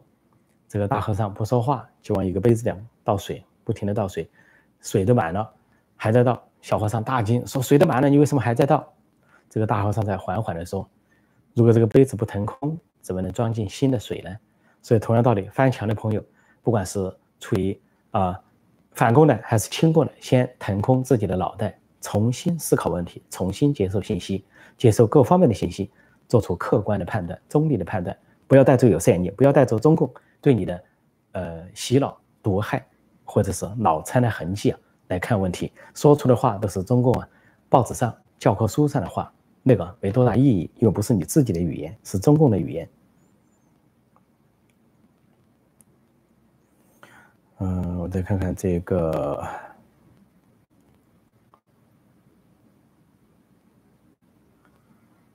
[0.69, 4.29] 这个大和尚不说话，就往一个杯子里倒水，不停的倒水，
[4.83, 5.51] 水都满了，
[5.97, 6.39] 还在倒。
[6.61, 8.87] 小和尚大惊，说：“水都满了，你为什么还在倒？”
[9.49, 10.87] 这个大和尚才缓缓的说
[11.57, 14.37] ：“如果这个杯子不腾空，怎么能装进新的水呢？
[14.83, 16.23] 所以同样道理，翻墙的朋友，
[16.63, 17.11] 不管是
[17.41, 17.81] 处于
[18.11, 18.39] 啊
[18.91, 24.45] 反攻的还是亲共的，先腾空自己的脑袋，重新思考问题，重新接受信息，
[24.77, 25.91] 接受各方面的信息，
[26.29, 28.17] 做出客观的判断、中立的判断，
[28.47, 30.85] 不要带着有色眼镜，不要带着中共对你的
[31.33, 32.85] 呃洗脑、毒害
[33.25, 34.79] 或者是脑残的痕迹啊
[35.09, 37.29] 来看问题，说出的话都是中共啊
[37.69, 39.33] 报纸上、教科书上的话。
[39.65, 42.89] 那个没多大意义，又不是你自己的语言，是中共的语言。
[47.63, 49.41] 嗯，我再看看这个。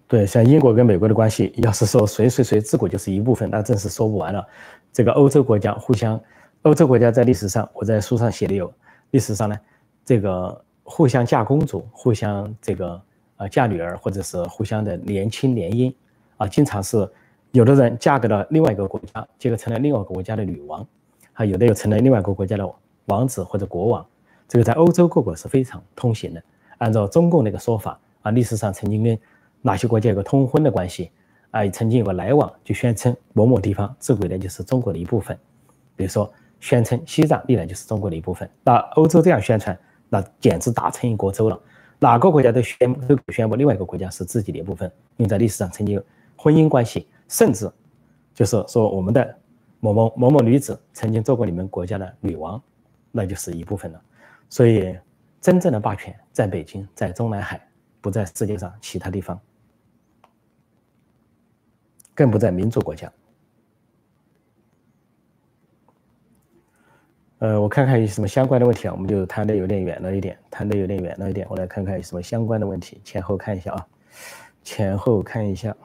[0.09, 4.45] 对，像英国跟美国的关系，要是说谁谁谁自古就是一部分，那真是说不完了。
[4.91, 6.19] 这个欧洲国家互相，
[6.63, 8.73] 欧洲国家在历史上，我在书上写的有，
[9.11, 9.57] 历史上呢，
[10.03, 13.01] 这个互相嫁公主，互相这个。
[13.39, 15.93] 呃，嫁女儿或者是互相的年亲联姻，
[16.37, 17.07] 啊，经常是
[17.51, 20.83] 有的人嫁给了另外一个国家，结果成了另外一个国家的女王，
[21.37, 22.67] 啊，有的又成了另外一个国家的
[23.05, 24.05] 王子或者国王，
[24.47, 26.41] 这个在欧洲各国是非常通行的。
[26.79, 29.17] 按照中共那个说法，啊，历史上曾经跟
[29.61, 31.11] 哪些国家有个通婚的关系，
[31.51, 35.37] 啊，曾经有个来往，就宣称某某地方自古以来就是中国的一部分，
[35.95, 39.77] 比如说宣称西藏历来就是中国的一部分，那欧洲这样宣传，
[40.09, 41.59] 那简直打成一锅粥了。
[41.99, 46.03] 哪个国家都宣都宣布另外一个国家是自己的一部分，因为在历史上曾经有
[46.35, 47.71] 婚姻关系，甚至
[48.33, 49.35] 就是说我们的
[49.79, 52.61] 某某某某女子曾经做过你们国家的女王，
[53.11, 54.01] 那就是一部分了。
[54.49, 54.97] 所以
[55.39, 57.61] 真正的霸权在北京，在中南海，
[58.01, 59.39] 不在世界上其他地方，
[62.15, 63.11] 更不在民主国家。
[67.39, 68.93] 呃，我看看有什么相关的问题啊？
[68.93, 71.45] 我们就谈的有点远了一点，谈的有点远了一点。
[71.51, 73.87] 我来看看有什么相关的问题，前后看一下啊，
[74.63, 75.75] 前后看一下。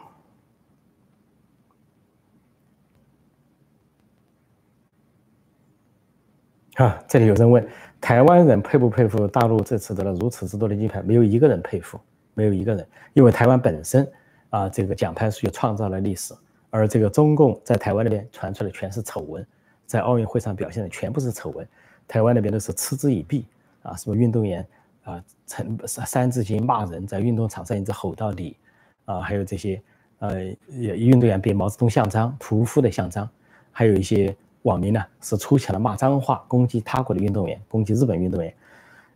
[6.76, 7.66] 啊，这里有人问，
[8.00, 11.02] 台湾人佩不佩服大陆这次得了如此之多的金牌？
[11.02, 12.00] 没有一个人佩服，
[12.34, 14.10] 没有一个人，因为台湾本身
[14.48, 16.32] 啊，这个奖牌数就创造了历史，
[16.70, 19.46] 而这个中共在台湾那边传出的全是丑闻。
[19.84, 21.68] 在奥运会上表现的全部是丑闻，
[22.08, 23.44] 台湾那边都是嗤之以鼻
[23.82, 24.66] 啊，什么运动员
[25.04, 28.56] 啊，成三字经骂人，在运动场上一直吼到底
[29.04, 29.82] 啊，还有这些
[30.20, 33.28] 呃，运动员被毛泽东像章屠夫的像章，
[33.70, 38.54] 还有一些网民呢是出起了骂脏话，攻击他国的运动员，攻击日本运动员，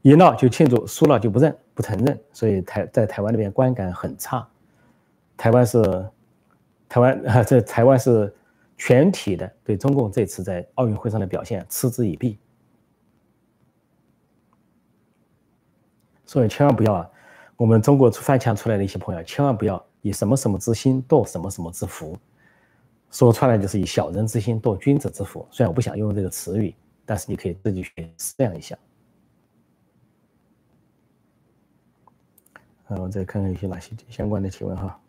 [0.02, 4.46] 一闹就庆祝，输了就不认不承认，所以台在台湾那边观感很差，
[5.36, 5.82] 台湾是
[6.88, 8.34] 台湾啊，这台湾是。
[8.78, 12.38] 全体的对中共这次在奥运会上的表现嗤之以鼻，
[16.26, 17.10] 所以千万不要啊！
[17.56, 22.18] 我们中国翻墙出来的一些朋友，千万不要以什么什么之心夺什么什么之福，
[23.16, 25.48] 说穿了就是以小人之心度君子之腹。
[25.50, 26.74] 虽然我不想用这个词语，
[27.06, 28.76] 但是你可以自己去思量一下。
[32.88, 35.00] 嗯，我再看看有些哪些相关的提问哈。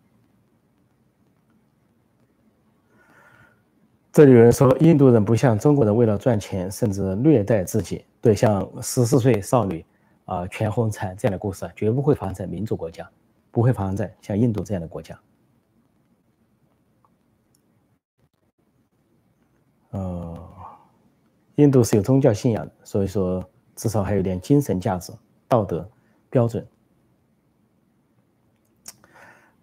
[4.10, 8.06] 这里有人说，印度人不像中国人为了赚钱，甚至虐待自己。
[8.22, 9.84] 对，像十四岁少女
[10.24, 13.06] 啊全红婵这样的故事啊，绝不会发生在民主国家，
[13.50, 15.20] 不会发生在像印度这样的国家。
[21.58, 23.44] 印度是有宗教信仰，所以说
[23.74, 25.12] 至少还有点精神价值、
[25.48, 25.88] 道德
[26.30, 26.64] 标准。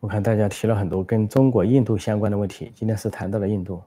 [0.01, 3.81] 我看大家提了很多跟中国、印度相关的问题，今天是谈到了印度。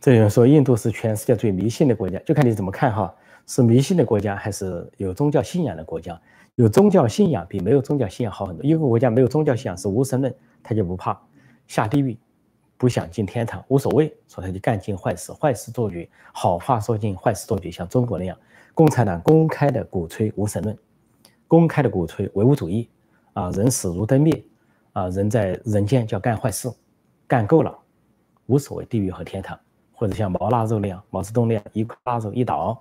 [0.00, 3.14] 这有人说印度是全世界最迷信的国家，就看你怎么看哈，
[3.46, 6.20] 是迷信的国家还是有宗教信仰的国家？
[6.56, 8.64] 有宗教信仰比没有宗教信仰好很多。
[8.64, 11.16] 一个国家没有宗教信仰是无神论，他就不怕
[11.68, 12.18] 下地狱，
[12.76, 18.36] 不想进天堂，无所谓，所以他就干尽坏事，坏事做绝，好话说尽，坏事做绝，像中国那样，
[18.74, 20.76] 共产党公开的鼓吹无神论，
[21.48, 22.88] 公开的鼓吹唯物主义，
[23.32, 24.44] 啊，人死如灯灭，
[24.92, 26.70] 啊，人在人间叫干坏事，
[27.26, 27.76] 干够了，
[28.46, 29.58] 无所谓地狱和天堂。
[29.98, 32.78] 或者像毛腊肉那样，毛泽东那样一块腊肉一倒，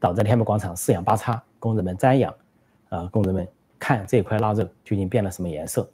[0.00, 2.34] 倒在天安门广场四仰八叉，供人们瞻仰，
[2.88, 3.46] 啊，供人们
[3.78, 5.88] 看这块腊肉究竟变了什么颜色。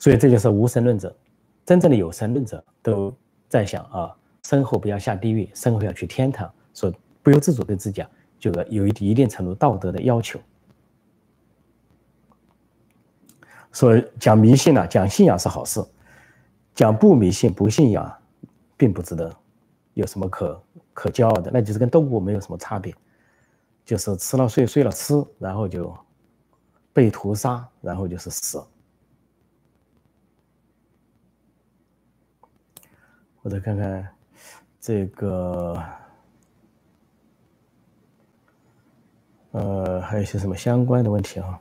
[0.00, 1.14] 所以这就是无神论者，
[1.64, 3.14] 真正的有神论者都
[3.48, 6.92] 在想啊，身后不要下地狱，身后要去天堂，所
[7.22, 10.40] 不由自主对自己啊，就有一一定程度道德的要求。
[13.70, 15.82] 所以讲迷信呢，讲信仰是好事，
[16.74, 18.12] 讲不迷信不信仰，
[18.76, 19.34] 并不值得。
[19.94, 20.62] 有什么可
[20.94, 21.50] 可骄傲的？
[21.52, 22.94] 那就是跟动物没有什么差别，
[23.84, 25.94] 就是吃了睡，睡了吃，然后就
[26.92, 28.62] 被屠杀，然后就是死。
[33.42, 34.08] 我再看看
[34.80, 35.82] 这个，
[39.50, 41.60] 呃，还有一些什么相关的问题啊？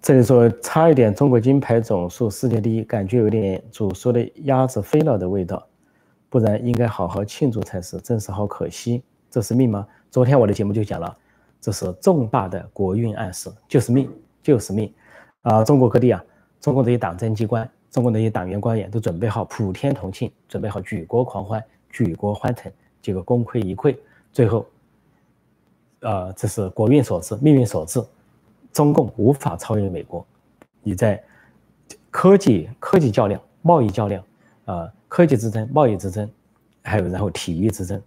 [0.00, 5.66] 这里说差一点，中国金牌总数世界第一，感觉有点煮熟的鸭子飞了的味道，
[6.30, 9.02] 不然应该好好庆祝才是，真是好可惜。
[9.30, 9.86] 这是命吗？
[10.10, 11.14] 昨天我的节目就讲了，
[11.60, 14.10] 这是重大的国运暗示，就是命。
[14.46, 14.94] 就是命，
[15.42, 15.64] 啊！
[15.64, 16.24] 中国各地啊，
[16.60, 22.70] 中共这些党政机关，中共这些党员官员都准备好普天同庆，准备好举国狂欢，举国欢腾。
[23.02, 23.96] 结果功亏一篑，
[24.32, 24.64] 最后，
[25.98, 28.00] 呃，这是国运所致，命运所致。
[28.72, 30.24] 中共无法超越美国，
[30.84, 31.20] 你在
[32.08, 34.22] 科技科技较量、贸易较量，
[34.66, 36.30] 啊，科技之争、贸易之争，
[36.82, 38.00] 还有然后体育之争，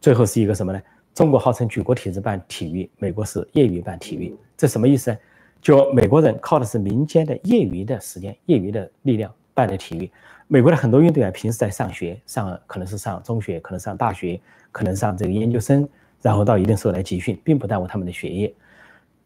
[0.00, 0.82] 最后是一个什么呢？
[1.14, 5.18] 中国号称举国体制办体育，美国是业余办体育，这什么意思呢？
[5.64, 10.12] 就美国人靠的是民间的业余的时间、业余的力量办的体育。
[10.46, 14.38] 美国的很多运动员平时在上学，上可能是上中学，可能上大学，
[14.70, 15.88] 可能上这个研究生，
[16.20, 18.54] 然后到一定时候来集训，并不耽误他们的学业。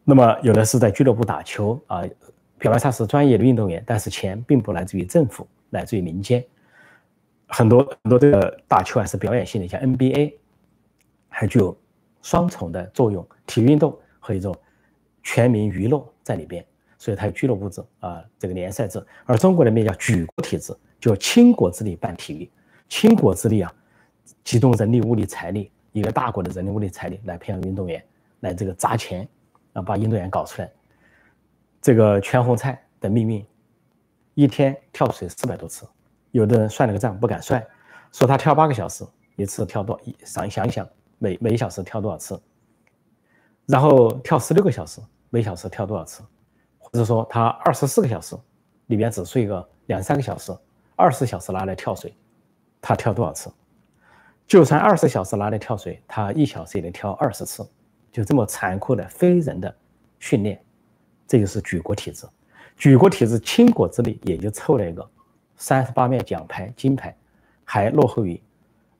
[0.05, 2.03] 那么有的是在俱乐部打球啊，
[2.57, 6.41] 表面上是专业的运动员，但是钱并不来自于政府，来自于民间。
[7.47, 10.35] 很多很多这个打球还是表演性的，像 NBA，
[11.27, 11.77] 还具有
[12.21, 14.55] 双重的作用：体育运动和一种
[15.23, 16.05] 全民娱乐。
[16.21, 16.63] 在里边，
[16.99, 19.03] 所以它有俱乐部制啊，这个联赛制。
[19.25, 22.51] 而中国那边叫举国体制，就倾国之力办体育，
[22.87, 23.73] 倾国之力啊，
[24.43, 28.03] 集中人力、物力、财力，一个大国的人力、物力、财力来培养运动员，
[28.41, 29.27] 来这个砸钱
[29.73, 30.71] 啊，把运动员搞出来。
[31.81, 33.43] 这个全红婵的命运，
[34.35, 35.87] 一天跳水四百多次，
[36.29, 37.65] 有的人算了个账不敢算，
[38.11, 39.03] 说他跳八个小时，
[39.35, 42.39] 一次跳多，想想一想，每每小时跳多少次，
[43.69, 44.99] 然后跳十六个小时。
[45.31, 46.23] 每小时跳多少次，
[46.79, 48.35] 或者说他二十四个小时
[48.87, 50.51] 里边只睡个两三个小时，
[50.95, 52.11] 二十小时拿来跳水，
[52.81, 53.47] 他跳多少次？
[54.47, 57.63] 就算二十小时拿来跳水，他一小时也得跳二十次，
[58.11, 59.71] 就这么残酷的非人的
[60.17, 60.59] 训练，
[61.27, 62.25] 这就是举国体制。
[62.75, 65.07] 举国体制倾国之力也就凑了一个
[65.57, 67.15] 三十八面奖牌金牌，
[67.63, 68.41] 还落后于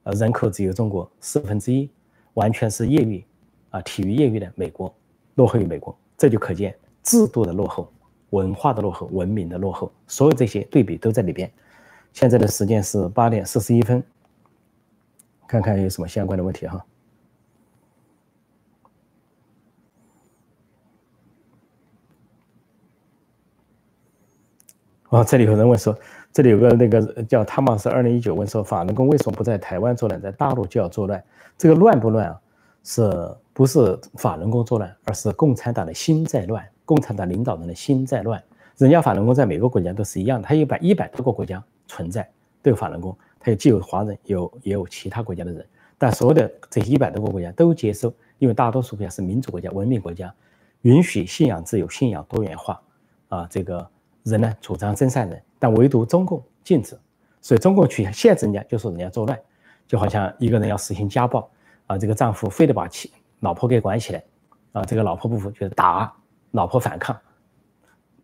[0.04, 1.90] 呃人口只有中国四分之一，
[2.34, 3.24] 完全是业余
[3.70, 4.94] 啊体育业余的美国，
[5.36, 5.96] 落后于美国。
[6.18, 7.90] 这就可见制度的落后、
[8.28, 11.50] 文化的落后、文明的落后，所有这些对比都在里边。
[12.12, 14.04] 现在的时间是八点四十一分，
[15.48, 16.84] 看看有什么相关的问题哈。
[25.08, 25.98] 哦，这里有人问说，
[26.34, 31.24] 这里有个那个叫汤马斯二零一九问说，法轮功为什么不在台湾作乱，在大陆就要作乱？
[31.56, 32.40] 这个乱不乱啊？
[32.84, 33.34] 是。
[33.60, 38.42] 不是法轮功作乱，而是共产党的心在乱，共产党领导人的心在乱。
[38.78, 42.26] 人家法轮功在每个国家都是一样的，它有百一百多个国家存在。
[42.62, 45.66] 都有法轮功，它有既有华人，有也有其他国家的人，
[45.98, 50.34] 但所有的这一百多个国家都接受，因为大多数国家是民主国家、文明国家，
[50.80, 52.80] 允许信仰自由、信仰多元化
[53.28, 53.46] 啊。
[53.50, 53.86] 这个
[54.22, 54.56] 人呢？
[54.62, 56.98] 主张真善人，但唯独中共禁止，
[57.42, 59.38] 所以中共去限制人家，就说人家作乱，
[59.86, 61.46] 就好像一个人要实行家暴
[61.88, 63.12] 啊，这个丈夫非得把妻。
[63.40, 64.22] 老婆给管起来，
[64.72, 66.12] 啊，这个老婆不服，就是打
[66.52, 67.16] 老婆反抗，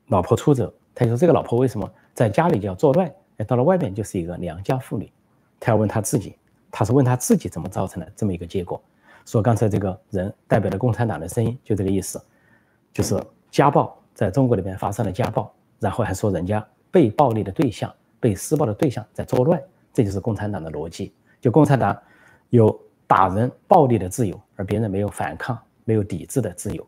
[0.08, 0.72] 老婆出走。
[0.94, 3.10] 他就说这个老婆为什么在家里就要作乱？
[3.46, 5.12] 到了外面就是一个良家妇女。
[5.60, 6.36] 他要问他自己，
[6.70, 8.80] 他是问他自己怎么造成的这么一个结果。
[9.24, 12.22] 说刚才这个人代表了共产党的声音，就这个意思，
[12.92, 19.60] 就是家暴在中国里面发生了家暴，然后还说人家被暴力的对象、被施暴的对象在作乱，
[19.92, 21.12] 这就是共产党的逻辑。
[21.40, 21.96] 就共产党
[22.50, 22.78] 有。
[23.07, 26.86] 打人暴力的自由，而别人没有反抗、没有抵制的自由。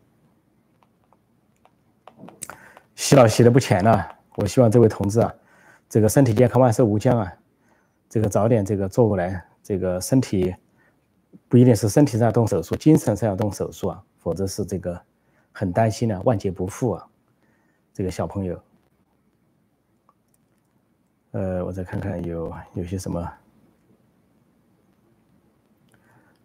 [2.95, 5.33] 洗脑洗的不浅了，我希望这位同志啊，
[5.89, 7.33] 这个身体健康、万寿无疆啊，
[8.09, 10.55] 这个早点这个做过来，这个身体
[11.49, 15.01] 不一定是身体上动手术，精神上要动手术啊，否则是这个
[15.53, 17.07] 很担心呢，万劫不复啊。
[17.95, 18.62] 这个小朋友，
[21.31, 23.33] 呃，我再看看有有些什么。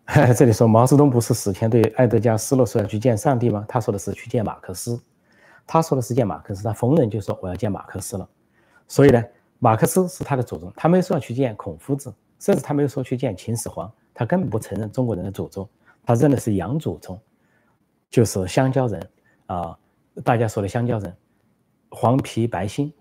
[0.35, 3.65] 这里说毛泽东不是死前对埃德加·斯洛说要去见上帝吗？
[3.69, 5.01] 他说的是去见马克思，
[5.65, 8.29] 他说的是见马克思，他逢人就说我要见马克思了。
[8.85, 9.23] 所以呢，
[9.59, 15.67] 马克思是他的祖宗，他没说要去见孔夫子，甚至他没有说去见秦始皇，他根本不承认中国人的祖宗，
[16.05, 17.17] 他认的是洋祖宗，
[18.09, 19.09] 就是香蕉人
[19.45, 19.77] 啊，
[20.21, 21.15] 大家说的香蕉人，
[21.89, 22.93] 黄皮白心，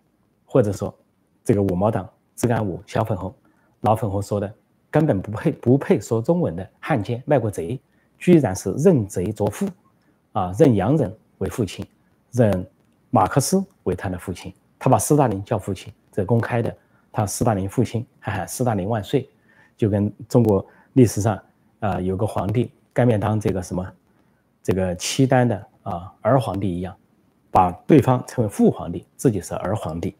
[0.46, 0.96] 或者说
[1.42, 3.34] 这个五毛党、自干五、小粉红、
[3.80, 4.54] 老粉红说的。
[4.92, 7.80] 根本不配不配说中文的汉奸卖国贼，
[8.18, 9.66] 居然是认贼作父，
[10.32, 11.84] 啊，认洋人为父亲，
[12.30, 12.64] 认
[13.08, 16.76] 马克思为他的父亲，他把斯大林叫父亲，这公开的，
[17.10, 19.26] 他斯大林父亲还喊斯大林万岁，
[19.78, 21.42] 就跟中国历史上
[21.80, 23.90] 啊有个皇帝甘愿当这个什么
[24.62, 26.94] 这个契丹的啊儿皇帝一样，
[27.50, 30.14] 把对方称为父皇帝，自己是儿皇帝。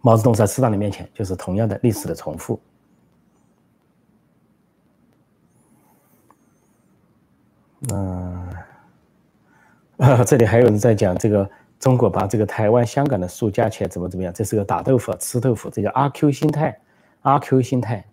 [0.00, 2.58] 毛泽东在斯大林面前就是同样的历史的重复。
[7.92, 8.48] 嗯，
[9.98, 11.48] 啊， 这里还有人在讲这个
[11.78, 14.32] 中国把这个台湾、香港的数加起来怎么怎么样？
[14.34, 16.76] 这是个打豆腐、吃豆腐，这叫阿 Q 心态。
[17.22, 18.04] 阿 Q 心态。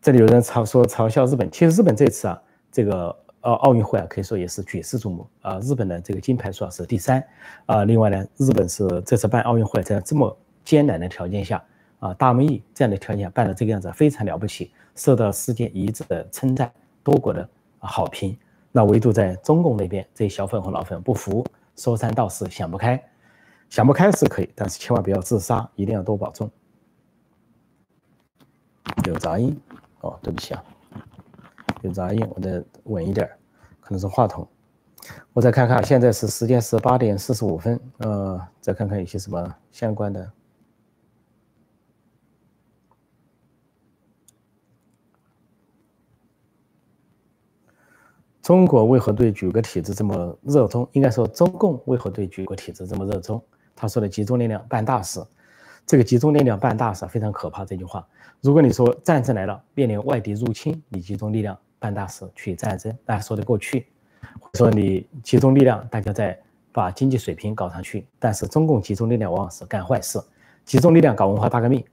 [0.00, 5.58] 这里有人嘲说嘲笑日本，其实日本这次啊，这个呃奥运会啊，可以说也是举世瞩目啊。
[5.60, 7.24] 日本的这个金牌数啊是第三
[7.66, 7.84] 啊。
[7.84, 11.62] 另外呢，日本是这次办奥运会，在这么艰难的条件下
[12.06, 14.70] 啊，大瘟疫这样的条件办的这个样子，非常了不起。
[14.94, 17.46] 受到世界一致的称赞，多国的
[17.78, 18.36] 好评。
[18.72, 21.44] 那唯独在中共那边，这些小粉红、老粉不服，
[21.76, 23.02] 说三道四，想不开。
[23.68, 26.50] 想不开是可以，但是千万不要自杀，一定要多保重。
[29.06, 29.58] 有杂音
[30.00, 30.64] 哦，对不起啊，
[31.82, 33.28] 有杂音，我得稳一点，
[33.80, 34.46] 可能是话筒。
[35.32, 40.30] 我再看看，现在是时间是八点四十五分，呃，再看看有些什么相关的。
[48.46, 50.88] 中国为何对举国体制这么热衷？
[50.92, 53.42] 应该说，中共为何对举国体制这么热衷？
[53.74, 55.20] 他说的“集中力量办大事”，
[55.84, 57.64] 这个“集中力量办大事”非常可怕。
[57.64, 58.06] 这句话，
[58.40, 63.80] 如果你说战争来了，面临外敌入侵，你集中力量办大事去战争，那说得过去；
[64.54, 66.38] 说你集中力量，大家在
[66.70, 68.06] 把经济水平搞上去。
[68.16, 70.20] 但是中共集中力量往往是干坏事，
[70.64, 71.84] 集中力量搞文化大革命，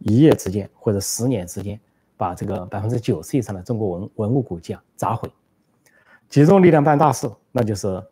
[0.00, 1.78] 一夜之间或者十年之间，
[2.16, 5.30] 把这个百分之九十以上的中国文文物古迹啊砸毁。
[6.32, 8.02] 集中力量办大事，那就是，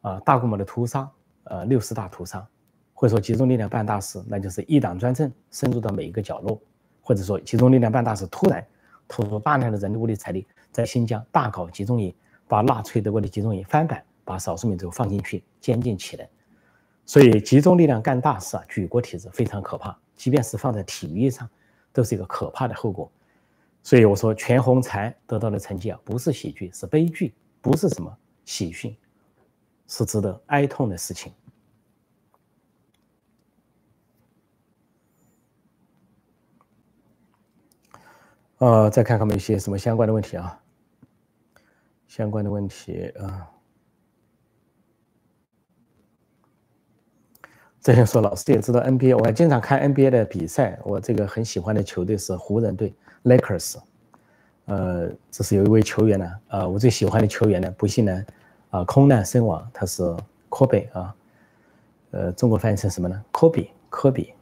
[0.00, 1.10] 啊，大规模的屠杀，
[1.42, 2.46] 呃，六十大屠杀，
[2.94, 6.60] 或者说集中力量办大事，那就是一党专政深入到每一个角落，
[7.02, 8.64] 或者说集中力量办大事，突然
[9.08, 12.14] 投入大量的人力物力财力，在新疆大搞集中营，
[12.46, 16.28] 把纳粹德国的集中营翻版，把少数民族放进去监禁起来。
[17.04, 21.50] 所以集中力量干大事啊，举国体制非常可怕，即便是放在体育上，
[21.92, 23.10] 都是一个可怕的后果。
[23.82, 27.34] 所以我说，全红婵得到的成绩啊，不是喜剧，是悲剧。
[27.66, 28.96] 不是什么喜讯，
[29.88, 31.32] 是值得哀痛的事情。
[38.58, 40.62] 呃，再看看我们一些什么相关的问题啊？
[42.06, 43.50] 相关的问题啊，
[47.80, 50.80] 这样说，老师也知道 NBA，我还经常看 NBA 的比赛。
[50.84, 52.94] 我这个很喜欢的球队是湖人队
[53.24, 53.76] （Lakers）。
[54.66, 58.26] 呃，这是有一位球员呢，呃，我最喜欢的球员呢，不幸呢，
[58.70, 60.02] 啊，空难身亡，他是
[60.48, 61.14] 科比啊，
[62.10, 63.24] 呃，中国翻译成什么呢？
[63.30, 64.34] 科比，科比。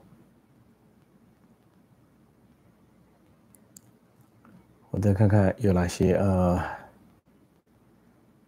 [4.91, 6.59] 我再看看有哪些呃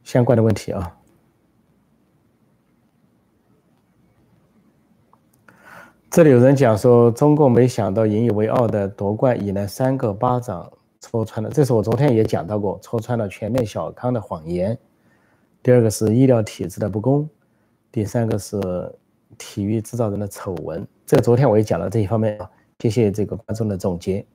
[0.03, 0.97] 相关的问题啊。
[6.09, 10.73] 这里有人讲说，中共没想到引以为傲的夺冠引来三个巴掌。
[11.09, 14.77] 戳穿了，这是我昨天也讲到过，戳穿了全面小康的谎言。
[15.63, 17.29] 第二个是医疗体制的不公，
[17.93, 18.61] 第三个是
[19.39, 20.85] 体育制造人的丑闻。
[21.07, 22.51] 这昨天我也讲了这一方面啊。
[22.81, 24.27] 谢谢这个观众的总结。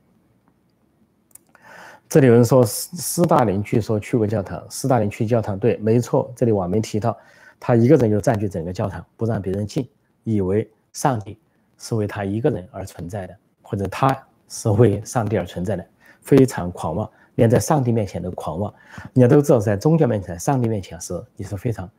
[2.08, 6.32] 这里有人说斯斯大林据说去过教堂，斯大林去教堂，对，没错。
[6.38, 7.16] 这里网民提到，
[7.60, 9.88] 他一个人就占据整个教堂，不让别人进，
[10.24, 11.38] 以为上帝
[11.78, 14.18] 是为他一个人而存在的，或者他
[14.48, 15.86] 是为上帝而存在的。
[16.22, 18.74] 非常狂妄，连在上帝面前都狂妄。
[19.14, 21.90] 人家都知道，在宗教面前，上帝面前是你是非常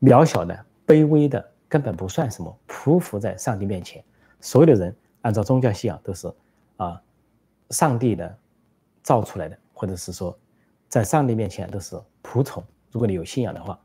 [0.00, 2.56] 渺小的、卑微的，根本不算什么。
[2.68, 4.02] 匍匐在上帝面前，
[4.40, 6.32] 所有的人按照宗教信仰都是
[6.76, 7.00] 啊，
[7.70, 8.36] 上帝的
[9.02, 10.36] 造出来的，或者是说，
[10.88, 12.62] 在上帝面前都是仆从。
[12.90, 13.78] 如果你有信仰的话，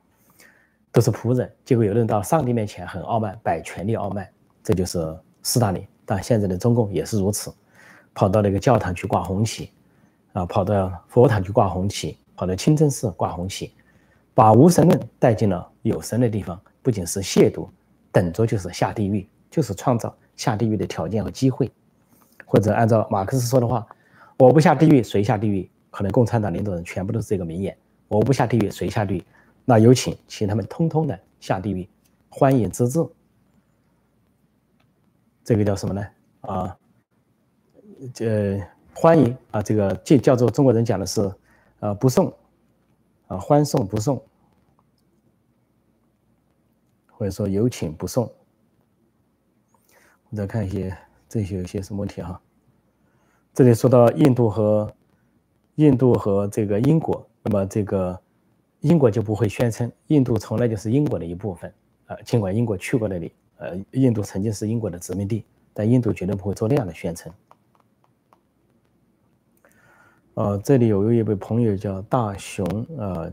[0.91, 1.51] 都是仆人。
[1.65, 4.29] 结果有人到上帝面前很傲慢，摆权力傲慢，
[4.63, 5.85] 这就是斯大林。
[6.05, 7.53] 但现在的中共也是如此。
[8.13, 9.71] 跑到那个教堂去挂红旗，
[10.33, 13.71] 啊，跑到佛堂去挂红旗，跑到清真寺挂红旗，
[14.33, 17.67] 把无神论带进了有神的地方，不仅是亵渎，
[18.11, 21.71] 等着就是下地狱，就是创造下地狱的条件和机会。
[22.45, 23.85] 或者按照马克思说的话，
[24.37, 25.67] 我不下地狱谁下地狱？
[25.89, 27.75] 可能共产党领导人全部都是这个名言。
[28.07, 29.23] 我不下地狱谁下地狱？
[29.65, 31.87] 那有请，请他们通通的下地狱，
[32.29, 33.03] 欢迎之至。
[35.43, 36.07] 这个叫什么呢？
[36.41, 36.77] 啊？
[38.19, 38.59] 呃，
[38.93, 39.61] 欢迎啊！
[39.61, 41.33] 这个这叫做中国人讲的是，
[41.79, 42.33] 呃，不送，
[43.27, 44.21] 啊，欢送不送，
[47.07, 48.29] 或者说有请不送。
[50.29, 50.95] 我再看一些
[51.29, 52.39] 这些有些什么问题哈？
[53.53, 54.93] 这里说到印度和
[55.75, 58.19] 印度和这个英国，那么这个
[58.81, 61.73] 英国就不会宣称印度从来就是英国的一部分
[62.07, 67.31] 啊，尽管英国去过那里，呃，印度曾经是英国的殖民地，但印度绝对不会做那样的宣称。
[70.35, 72.65] 呃，这里有一位朋友叫大熊，
[72.97, 73.31] 呃，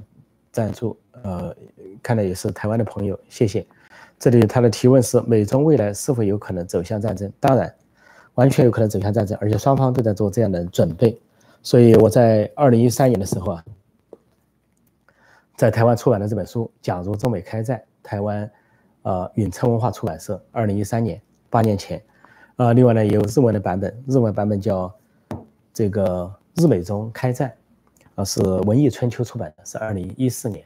[0.52, 1.54] 赞助，呃，
[2.02, 3.66] 看来也是台湾的朋友，谢谢。
[4.18, 7.32] 这里他的提问是：美中未来是否有可能走向战争？
[7.40, 7.74] 当然，
[8.34, 11.18] 完全有可能走向战争，而且双方都在做这样的准备。
[11.62, 13.64] 所以我在二零一三年的时候啊，
[15.56, 18.50] 在台湾出版的这本书《假如中美开战》，台湾，
[19.02, 22.02] 呃，允城文化出版社，二零一三年，八年前，
[22.56, 24.94] 呃，另外呢也有日文的版本，日文版本叫
[25.72, 26.30] 这个。
[26.56, 27.56] 日美中开战，
[28.14, 30.64] 啊，是文艺春秋出版的，是二零一四年，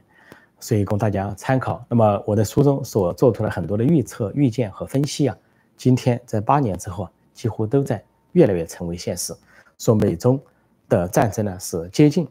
[0.59, 1.85] 所以供大家参考。
[1.89, 5.37] 那么我的书中所做出了很多的预测、预见和分析啊，
[5.76, 9.35] 今天在八年之后啊，几乎都在越来越成为现实。
[9.78, 10.41] 说美中
[10.89, 12.26] 的战争呢是接近，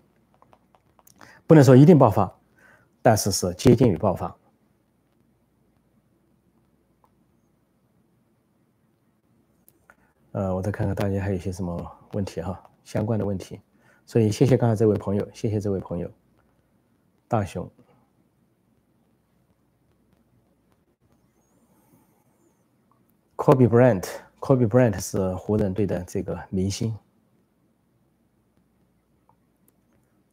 [1.46, 2.34] 不能说一定爆发，
[3.02, 4.36] 但是是接近于爆发。
[10.32, 12.60] 呃，我再看看大家还有些什么问题哈。
[12.84, 13.60] 相关的问题，
[14.06, 16.10] 所以谢谢刚才这位朋友，谢谢这位朋友，
[17.28, 17.70] 大熊
[23.36, 26.96] ，Kobe Bryant，Kobe Bryant 是湖人队的这个明星，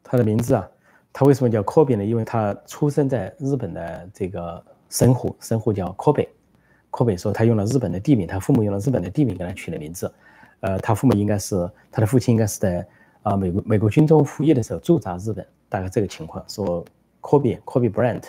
[0.03, 0.68] 他的名字啊，
[1.12, 2.05] 他为什么叫 Kobe 呢？
[2.05, 10.12] 因为他出生在日本的这个神户，神户叫 Kobe，Kobe 说他用了日本的地名，他父母用了日本的地名给他取的名字。
[10.61, 12.87] 呃，他父母应该是他的父亲，应该是在
[13.23, 16.45] 啊美国美国军中服役的时候驻扎日本，大概这个情况。
[16.49, 16.85] 说
[17.21, 18.25] 科比科比 Bryant，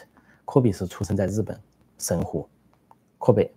[0.46, 1.60] 科比是出生在日本
[1.98, 2.48] 神户，
[3.18, 3.50] 科比。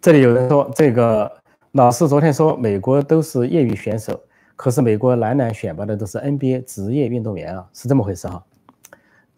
[0.00, 1.30] 这里有人说，这个
[1.72, 4.20] 老师昨天说美国都是业余选手，
[4.56, 8.44] 可是美国男篮选拔的都是 NBA 职业运动员啊，是这么回事哈。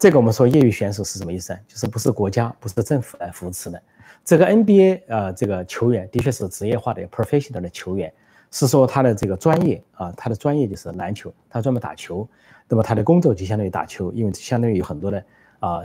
[0.05, 1.57] 这个我们说业余选手是什么意思？
[1.67, 3.81] 就是不是国家不是政府来扶持的。
[4.23, 8.13] 这个 NBA 啊，这个球员的确是职业化的 professional 的球员，
[8.51, 12.29] 是说他的这个专业啊，他的专业就是篮球，他专门打球。
[12.67, 15.25] 那么他的工作就相当于打球，因为相当于有很多的
[15.57, 15.81] 啊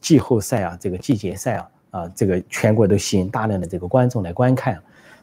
[0.00, 4.76] 季后赛啊，这个季节赛啊啊，这个全国都吸引大量的这个观众来观看。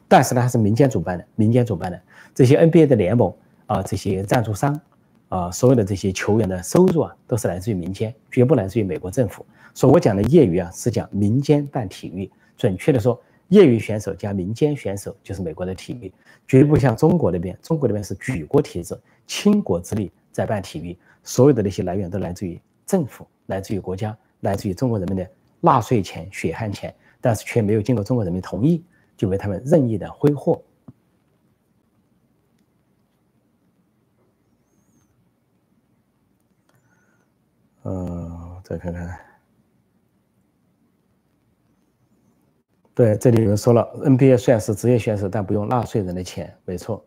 [0.08, 2.00] 但是呢，他是民间主办的，民间主办的
[2.34, 3.30] 这些 NBA 的联盟
[3.66, 4.80] 啊，这些赞助商。
[5.28, 9.44] 啊，所有的这些球员的收入啊，都是来自于民间，绝不来自于美国政府。
[9.74, 12.30] 所以我讲的业余啊，是讲民间办体育。
[12.56, 16.12] 准确的说，业余选手加民间选手就是美国的体育，
[16.46, 17.56] 绝不像中国那边。
[17.62, 28.82] 中国那边是举国体制，倾国之力在办体育，所有的那些来源都来自于政府，来自于国家，来自于中国人民的纳税钱、血汗钱，但是却没有经过中国人民同意，
[29.16, 30.60] 就被他们任意的挥霍。
[37.88, 39.18] 嗯，再看看。
[42.94, 47.02] 对，这里有人说了，NBA 虽然是职业选手，但不用纳税人的钱，没错。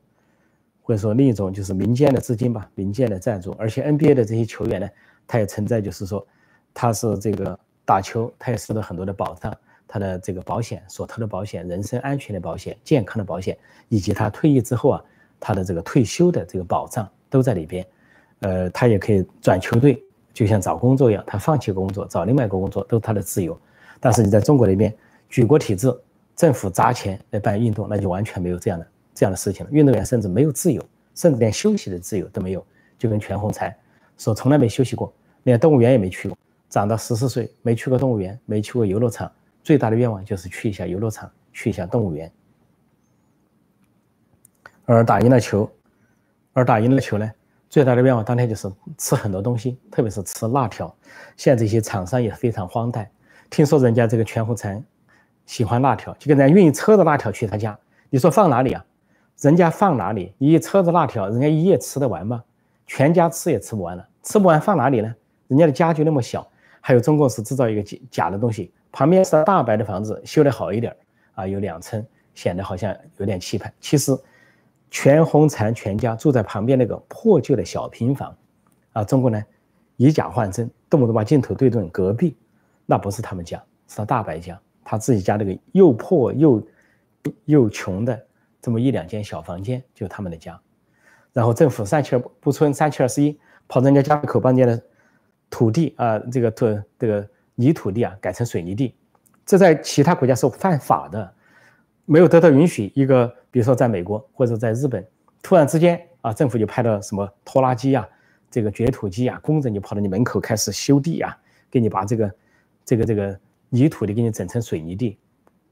[0.81, 3.51] 或者说另一种就是民间的资金吧，民间的赞助。
[3.59, 4.89] 而且 NBA 的这些球员呢，
[5.27, 6.25] 他也存在，就是说
[6.73, 9.55] 他是这个打球，他也受到很多的保障，
[9.87, 13.55] 他的这个保险所投的保险、人身安全的保险、健康的保险，
[13.87, 15.03] 以及他退役之后啊，
[15.39, 17.85] 他的这个退休的这个保障都在里边。
[18.39, 20.03] 呃，他也可以转球队。
[20.33, 23.59] 就像找工作一样，他放弃工作找另外一个工作都是他的自由。
[23.99, 24.93] 但是你在中国那边，
[25.29, 25.93] 举国体制，
[26.35, 29.71] 政府砸钱来办运动，那就完全没有这样的这样的事情了。
[29.71, 32.65] 运动员甚至没有自由，甚至连休息的自由都没有。
[32.97, 33.73] 就跟全红婵
[34.17, 35.11] 说，从来没休息过，
[35.43, 36.37] 连动物园也没去过。
[36.69, 39.31] 长到十四岁没去过动物园，没去过游乐场，
[39.63, 42.31] 最大的愿望就是去一下游乐场，去一下动物园。
[44.85, 45.69] 而打赢了球，
[46.53, 47.31] 而打赢了球呢？
[47.71, 50.93] 最大的愿望当天就是吃很多东西，特别是吃辣条。
[51.37, 53.09] 现在这些厂商也非常荒诞。
[53.49, 54.83] 听说人家这个全红婵
[55.45, 58.85] 喜欢辣条，就跟人家运一车的辣条去他家，你说放哪里啊？
[59.39, 60.33] 人家放哪里？
[60.37, 62.43] 一车子辣条，人家一夜吃得完吗？
[62.85, 65.15] 全家吃也吃不完了，吃不完放哪里呢？
[65.47, 66.45] 人家的家就那么小，
[66.81, 70.93] 还有中共是制造一个假假的东西，旁边是大白的房子，修得好一点
[71.35, 72.05] 啊，有两层，
[72.35, 73.71] 显得好像有点气派。
[73.79, 74.13] 其实。
[74.91, 78.37] 全红婵全家住在旁边那个破旧的小平房，
[78.91, 79.41] 啊，中国呢
[79.95, 82.35] 以假换真，动不动把镜头对准隔壁，
[82.85, 86.67] 那不是他们家，是他大伯家，他自己家那个又破又
[87.45, 88.21] 又穷的
[88.61, 90.59] 这么一两间小房间就是他们的家，
[91.31, 93.39] 然后政府三七二不村三七二十一，
[93.69, 94.83] 跑人家家门口把人家的
[95.49, 96.65] 土地啊，这个土
[96.99, 97.25] 这个
[97.55, 98.93] 泥土地啊改成水泥地，
[99.45, 101.33] 这在其他国家是犯法的，
[102.03, 102.91] 没有得到允许。
[102.93, 105.05] 一个比如说在美国或者在日本，
[105.43, 108.07] 突然之间啊，政府就派了什么拖拉机啊，
[108.49, 111.37] 这个掘土机啊，工人就跑到你门口开始修地啊，
[111.69, 112.35] 给你把这个
[112.85, 113.39] 这个这个
[113.69, 115.17] 泥土地给你整成水泥地。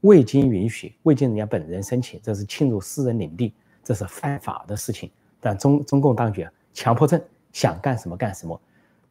[0.02, 3.52] 未经允许，未经人家本人申请，这是侵入私人领地，
[3.84, 5.10] 这是犯法的事情。
[5.38, 7.20] 但中中共当局啊强迫症，
[7.52, 8.58] 想干什么干什么，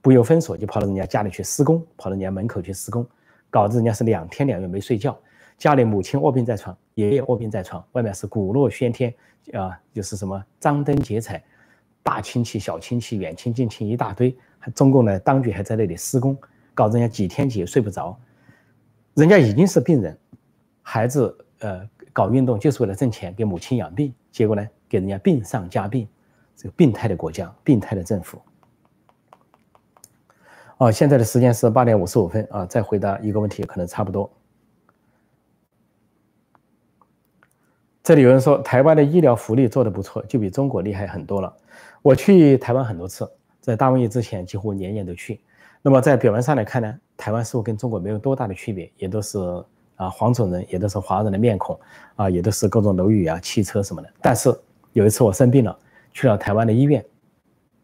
[0.01, 3.05] 不由分说就跑到人家家里去施工，跑到人家门口去施工，
[3.51, 5.15] 搞得人家是两天两夜没睡觉。
[5.59, 9.13] 家里母亲卧病在床，爷爷卧病在床，外面是鼓乐喧天，
[9.53, 11.43] 啊，就是什么张灯结彩，
[12.01, 14.35] 大亲戚、小亲戚、远亲近亲一大堆。
[14.57, 16.35] 还中共呢，当局还在那里施工，
[16.73, 18.17] 搞人家几天几夜睡不着。
[19.15, 20.17] 人家已经是病人。
[20.81, 26.07] 孩子，呃，搞运动就是为了挣钱，给母亲养病，结果呢，给人家病上加病，
[26.55, 28.41] 这个病态的国家，病态的政府。
[30.77, 34.31] 哦，现在的时间是八点五十五分啊，再回答一个问题，可能差不多。
[38.09, 41.53] 这里有人说台湾的医疗福利做得不错，就比中国厉害很多了。
[42.01, 43.31] 我去台湾很多次，
[43.61, 45.39] 在大瘟疫之前几乎年年都去。
[45.83, 49.37] 那么在表面上来看呢，台湾似乎跟中国没有多大的区别，也都是。
[49.95, 51.79] 啊，黄种人也都是华人的面孔，
[52.15, 54.09] 啊，也都是各种楼宇啊、汽车什么的。
[54.21, 54.51] 但是
[54.93, 55.77] 有一次我生病了，
[56.11, 57.05] 去了台湾的医院，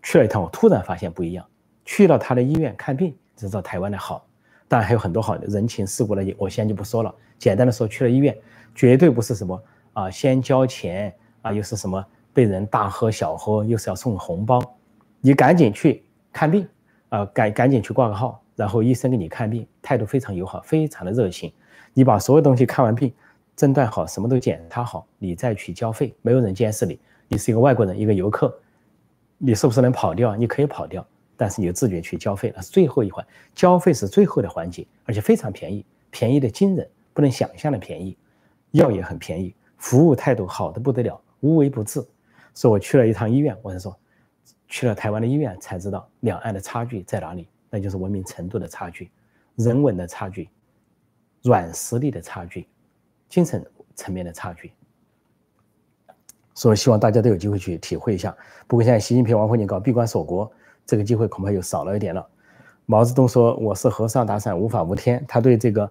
[0.01, 1.45] 去了一趟，我突然发现不一样。
[1.83, 4.25] 去了他的医院看病，知道台湾的好，
[4.67, 7.13] 当然还有很多好的人情世故的，我先就不说了。
[7.37, 8.35] 简单的说，去了医院，
[8.73, 9.61] 绝对不是什么
[9.95, 14.61] 啊，先交钱啊，又是什么被人大喝小喝，又是要送红包，
[15.21, 16.67] 你赶紧去看病
[17.07, 21.51] 啊，赶赶紧去挂个号，然后医生给你看病，态度非常友好，非常的热情。
[21.93, 23.13] 你把所有东西看完病，
[23.55, 26.99] 诊断好，什么都检查好，你再去交费，没有人监视你。
[27.29, 28.53] 你是一个外国人，一个游客，
[29.37, 30.35] 你是不是能跑掉？
[30.35, 33.25] 你可以跑掉，但是你就自觉去交费，那是最后一环。
[33.53, 38.17] 交费是最后的环节，而且非常便宜，便宜的惊人，不能想象的便宜。
[38.71, 42.05] 药也很便宜，服务态度好的不得了，无微不至。
[42.53, 43.97] 说我去了一趟医院，我是说，
[44.67, 49.09] 去了台湾的医院才知道两岸的差距在哪里，那就是文明程度的差距，
[49.55, 50.49] 人文的差距。
[51.43, 52.67] 软实力的差距，
[53.29, 53.63] 精神
[53.93, 54.71] 层面的差距，
[56.55, 58.35] 所以希望大家都有机会去体会一下。
[58.65, 60.51] 不过现在习近平、王沪宁搞闭关锁国，
[60.87, 62.27] 这个机会恐怕又少了一点了。
[62.87, 65.87] 毛泽东说：“我是和尚打伞，无法无天。”他对这个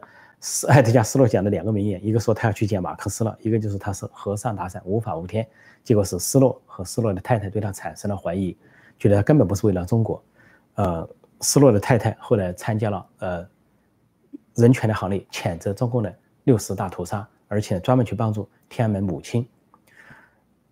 [0.47, 5.47] 斯艾特加斯洛讲的两个名言，一个说他要去见马克思了，一个就是他是和尚打伞，无法无天。
[5.83, 8.55] 结果是斯洛和斯洛的太太对他产生了怀疑，
[8.99, 10.23] 觉得他根本不是为了中国。
[10.75, 11.09] 呃，
[11.41, 13.49] 斯洛的太太后来参加了呃。
[14.57, 19.45] 人权的行列，谴责中共的六十大屠杀，而且专门去帮助天安门母亲。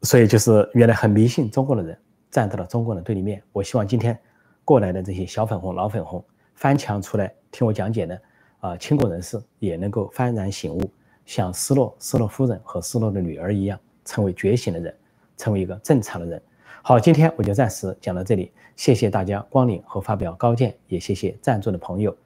[0.03, 1.99] 所以就是原来很迷信中共的人
[2.31, 3.43] 站到了中共的对立面。
[3.53, 4.17] 我希望今天
[4.65, 8.17] 过来的这些小粉红、老粉红翻墙出来听我讲解呢
[8.63, 10.89] 啊，亲国人士也能够幡然醒悟，
[11.27, 14.95] 像斯诺、斯诺夫人和斯诺的女儿一样，成为觉醒的人，
[15.37, 16.41] 成为一个正常的人。
[16.81, 22.17] 好，今天我就暂时讲到这里，谢谢大家光临和发表高见，也谢谢赞助的朋友。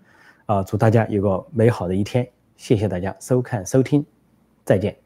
[0.44, 2.28] 啊，祝大家有个美好的一天！
[2.56, 4.04] 谢谢大家收看收听，
[4.62, 5.05] 再见。